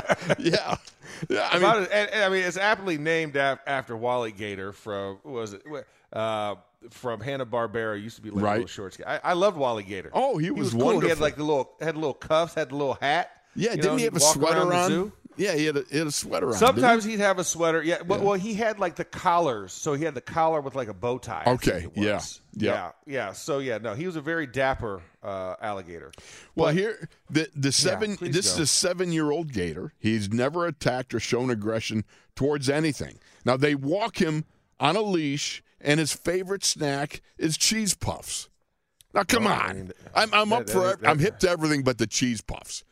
[1.30, 1.50] yeah.
[1.52, 5.20] I mean, it, and, and I mean, it's aptly named af- after Wally Gator from
[5.24, 5.64] what was it
[6.12, 6.56] uh,
[6.90, 8.02] from Hanna Barbera.
[8.02, 8.54] Used to be like a Right.
[8.56, 8.98] little short.
[9.08, 10.10] I, I loved Wally Gator.
[10.14, 11.00] Oh, he was cool.
[11.00, 13.32] He had like the little had the little cuffs, had the little hat.
[13.56, 13.70] yeah.
[13.72, 15.14] You Didn't know, he have a sweater on?
[15.38, 16.54] Yeah, he had a, he had a sweater on.
[16.54, 17.82] Sometimes he'd have a sweater.
[17.84, 18.02] Yeah.
[18.02, 19.72] Well, well, he had like the collars.
[19.74, 21.44] So he had the collar with like a bow tie.
[21.48, 22.22] Okay, yeah, yeah.
[22.54, 23.32] yeah, yeah.
[23.34, 26.12] So yeah, no, he was a very dapper uh, alligator.
[26.56, 28.18] Well, here the the seven.
[28.18, 28.54] please this go.
[28.54, 29.94] is a seven year old gator.
[30.00, 32.04] He's never attacked or shown aggression
[32.36, 33.20] towards anything.
[33.46, 34.46] Now they walk him
[34.80, 38.50] on a leash, and his favorite snack is cheese puffs.
[39.14, 40.96] Now come Oh, I on, mean, I'm I'm that- up for.
[40.96, 42.84] that- I'm hip to everything but the cheese puffs.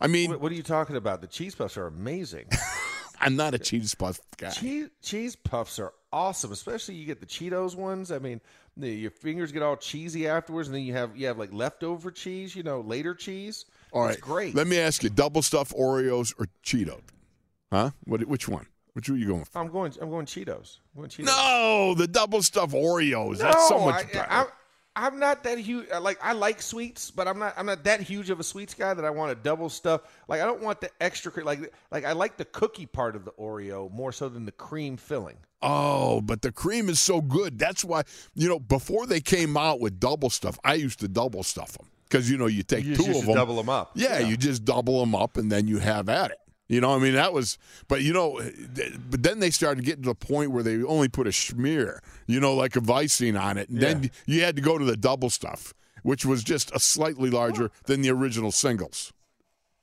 [0.00, 1.20] I mean, What, what are you talking about?
[1.20, 2.46] The cheese puffs are amazing.
[3.20, 4.50] I'm not a cheese puff guy.
[4.50, 8.12] cheese cheese puffs are awesome, especially you get the Cheetos ones.
[8.12, 8.40] I mean,
[8.76, 12.10] the, your fingers get all cheesy afterwards, and then you have you have like leftover
[12.10, 13.64] cheese, you know, later cheese.
[13.92, 14.54] All right, it's great.
[14.54, 17.00] Let me ask you: double stuff Oreos or Cheetos?
[17.72, 17.90] Huh?
[18.04, 18.24] What?
[18.26, 18.66] Which one?
[18.92, 19.58] Which one are you going for?
[19.58, 19.92] I'm going.
[20.00, 20.78] I'm going Cheetos.
[20.94, 21.26] I'm going Cheetos.
[21.26, 23.38] No, the double stuff Oreos.
[23.38, 24.32] That's so much I, better.
[24.32, 24.46] I,
[25.00, 25.86] I'm not that huge.
[25.92, 27.54] Uh, like I like sweets, but I'm not.
[27.56, 30.00] I'm not that huge of a sweets guy that I want a double stuff.
[30.26, 31.32] Like I don't want the extra.
[31.44, 34.96] Like like I like the cookie part of the Oreo more so than the cream
[34.96, 35.36] filling.
[35.62, 37.58] Oh, but the cream is so good.
[37.58, 38.02] That's why,
[38.34, 41.86] you know, before they came out with double stuff, I used to double stuff them
[42.08, 43.68] because, you know, you take You two of to them.
[43.68, 43.90] up.
[43.94, 44.28] Yeah, Yeah.
[44.28, 46.38] you just double them up and then you have at it.
[46.68, 47.56] You know, I mean, that was,
[47.88, 48.40] but you know,
[49.10, 52.40] but then they started getting to the point where they only put a smear, you
[52.40, 53.70] know, like a Vicing on it.
[53.70, 57.30] And then you had to go to the double stuff, which was just a slightly
[57.30, 59.14] larger than the original singles.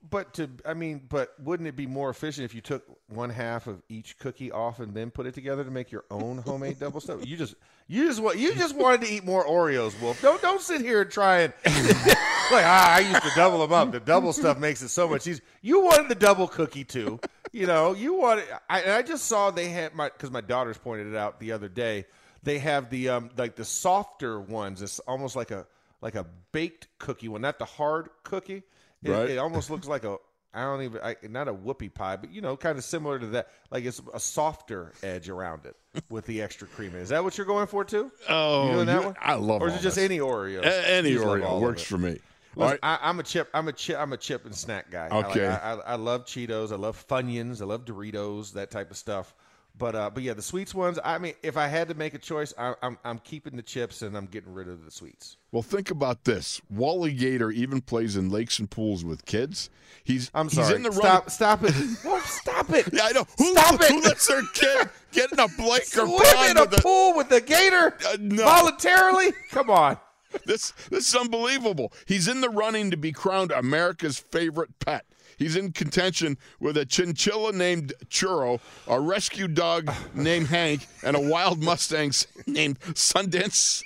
[0.09, 3.67] But to, I mean, but wouldn't it be more efficient if you took one half
[3.67, 6.99] of each cookie off and then put it together to make your own homemade double
[6.99, 7.25] stuff?
[7.25, 7.55] You just,
[7.87, 10.21] you just want, you just wanted to eat more Oreos, Wolf.
[10.21, 13.91] Don't, don't sit here and try and like, ah, I used to double them up.
[13.91, 15.43] The double stuff makes it so much easier.
[15.61, 17.19] You wanted the double cookie too,
[17.51, 17.93] you know.
[17.93, 18.45] You wanted.
[18.69, 21.69] I, I just saw they had my because my daughters pointed it out the other
[21.69, 22.05] day.
[22.43, 24.81] They have the um like the softer ones.
[24.81, 25.65] It's almost like a
[26.01, 28.63] like a baked cookie one, not the hard cookie.
[29.05, 29.29] It, Right.
[29.29, 30.17] it almost looks like a
[30.53, 33.25] I don't even I, not a whoopie pie, but you know, kind of similar to
[33.27, 33.49] that.
[33.71, 35.75] Like it's a softer edge around it
[36.09, 36.91] with the extra cream.
[36.95, 37.01] in.
[37.01, 38.09] Is that what you're going for too?
[38.29, 39.15] Oh, you doing that one?
[39.21, 40.05] I love it Or is it just this.
[40.05, 40.61] any Oreo?
[40.63, 42.19] A- any You just love all Oreo works for me.
[42.57, 42.79] Listen, right.
[42.83, 43.49] I, I'm a chip.
[43.53, 43.97] I'm a chip.
[43.99, 45.09] I'm a chip and snack guy.
[45.11, 45.45] I like- Okay.
[45.45, 46.71] I, I, I love Cheetos.
[46.71, 47.61] I love Funyuns.
[47.61, 48.53] I love Doritos.
[48.53, 49.35] That type of stuff.
[49.77, 50.99] But uh, but yeah, the sweets ones.
[51.03, 54.01] I mean, if I had to make a choice, I, I'm I'm keeping the chips
[54.03, 55.35] and I'm getting rid of the sweets.
[55.51, 56.61] Well, think about this.
[56.69, 59.69] Wally Gator even plays in lakes and pools with kids.
[60.05, 60.75] He's I'm he's sorry.
[60.77, 60.99] in the run.
[61.01, 61.73] stop stop it.
[62.05, 62.87] Wolf, stop it.
[62.93, 63.25] Yeah, I know.
[63.37, 63.87] Who, Stop it.
[63.91, 67.15] who lets their kid get in a lake or Swim in a with a, pool
[67.17, 68.43] with the gator Uh, no.
[68.45, 69.33] voluntarily?
[69.51, 69.97] Come on.
[70.45, 70.71] this?
[70.89, 71.91] This is unbelievable.
[72.05, 75.05] He's in the running to be crowned America's favorite pet.
[75.37, 81.19] He's in contention with a chinchilla named Churro, a rescue dog named Hank, and a
[81.19, 82.11] wild Mustang
[82.47, 83.83] named Sundance.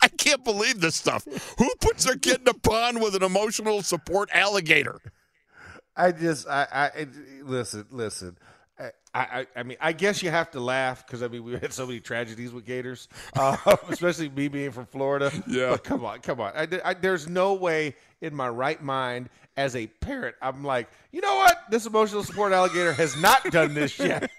[0.00, 1.24] I can't believe this stuff.
[1.58, 5.00] Who puts their kid in a pond with an emotional support alligator?
[5.96, 7.06] I just, I, I
[7.42, 8.36] listen, listen.
[9.14, 11.72] I, I, I mean, I guess you have to laugh because I mean we had
[11.72, 13.56] so many tragedies with gators, uh,
[13.88, 15.30] especially me being from Florida.
[15.46, 15.70] Yeah.
[15.70, 16.52] but come on, come on.
[16.56, 21.20] I, I, there's no way in my right mind as a parent, I'm like, you
[21.20, 21.56] know what?
[21.70, 24.30] This emotional support alligator has not done this yet.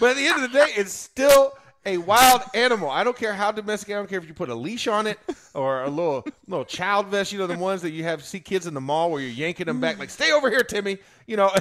[0.00, 1.54] but at the end of the day, it's still
[1.86, 2.90] a wild animal.
[2.90, 3.90] I don't care how domestic.
[3.90, 5.18] I don't care if you put a leash on it
[5.54, 7.32] or a little little child vest.
[7.32, 9.66] You know the ones that you have see kids in the mall where you're yanking
[9.66, 10.98] them back, like stay over here, Timmy.
[11.30, 11.50] You know.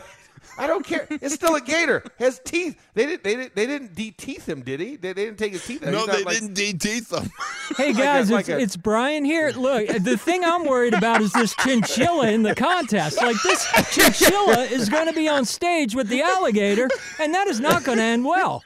[0.57, 1.07] I don't care.
[1.09, 2.03] It's still a gator.
[2.17, 2.77] Has teeth.
[2.93, 3.23] They didn't.
[3.23, 3.55] They didn't.
[3.55, 4.95] They didn't de-teeth him, did he?
[4.97, 5.93] They, they didn't take his teeth out.
[5.93, 7.29] No, they like- didn't de-teeth them.
[7.77, 9.51] Hey guys, like it's, a- it's Brian here.
[9.55, 13.17] Look, the thing I'm worried about is this chinchilla in the contest.
[13.17, 16.89] Like this chinchilla is going to be on stage with the alligator,
[17.19, 18.63] and that is not going to end well.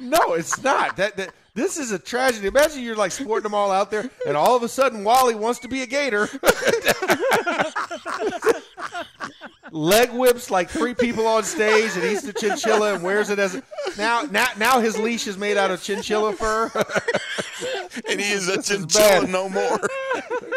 [0.00, 0.96] No, it's not.
[0.96, 2.46] That, that this is a tragedy.
[2.46, 5.60] Imagine you're like sporting them all out there, and all of a sudden Wally wants
[5.60, 6.28] to be a gator.
[9.72, 13.54] Leg whips like three people on stage, and he's the chinchilla and wears it as
[13.54, 13.62] a,
[13.96, 14.22] now.
[14.22, 16.70] Now, now his leash is made out of chinchilla fur.
[18.08, 19.30] and he is a is chinchilla bad.
[19.30, 19.78] no more.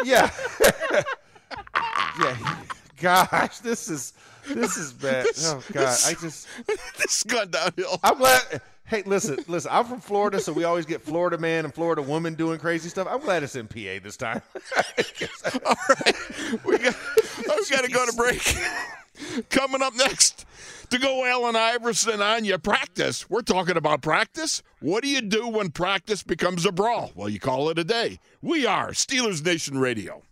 [0.04, 0.30] yeah,
[2.20, 2.56] yeah.
[3.00, 4.14] Gosh, this is
[4.48, 5.26] this is bad.
[5.42, 6.48] Oh God, I just.
[6.98, 7.98] this gone downhill.
[8.02, 8.60] I'm glad.
[8.86, 9.70] Hey, listen, listen.
[9.72, 13.08] I'm from Florida, so we always get Florida man and Florida woman doing crazy stuff.
[13.10, 14.42] I'm glad it's in PA this time.
[15.66, 16.14] All right,
[16.64, 16.94] we got
[17.48, 18.42] oh, we got to go to break.
[19.48, 20.44] Coming up next,
[20.90, 23.30] to go Allen Iverson on you practice.
[23.30, 24.62] We're talking about practice.
[24.80, 27.12] What do you do when practice becomes a brawl?
[27.14, 28.18] Well, you call it a day.
[28.42, 30.22] We are Steelers Nation Radio.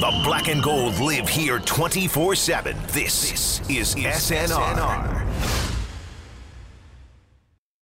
[0.00, 2.76] The black and gold live here 24 7.
[2.92, 5.67] This is SNR.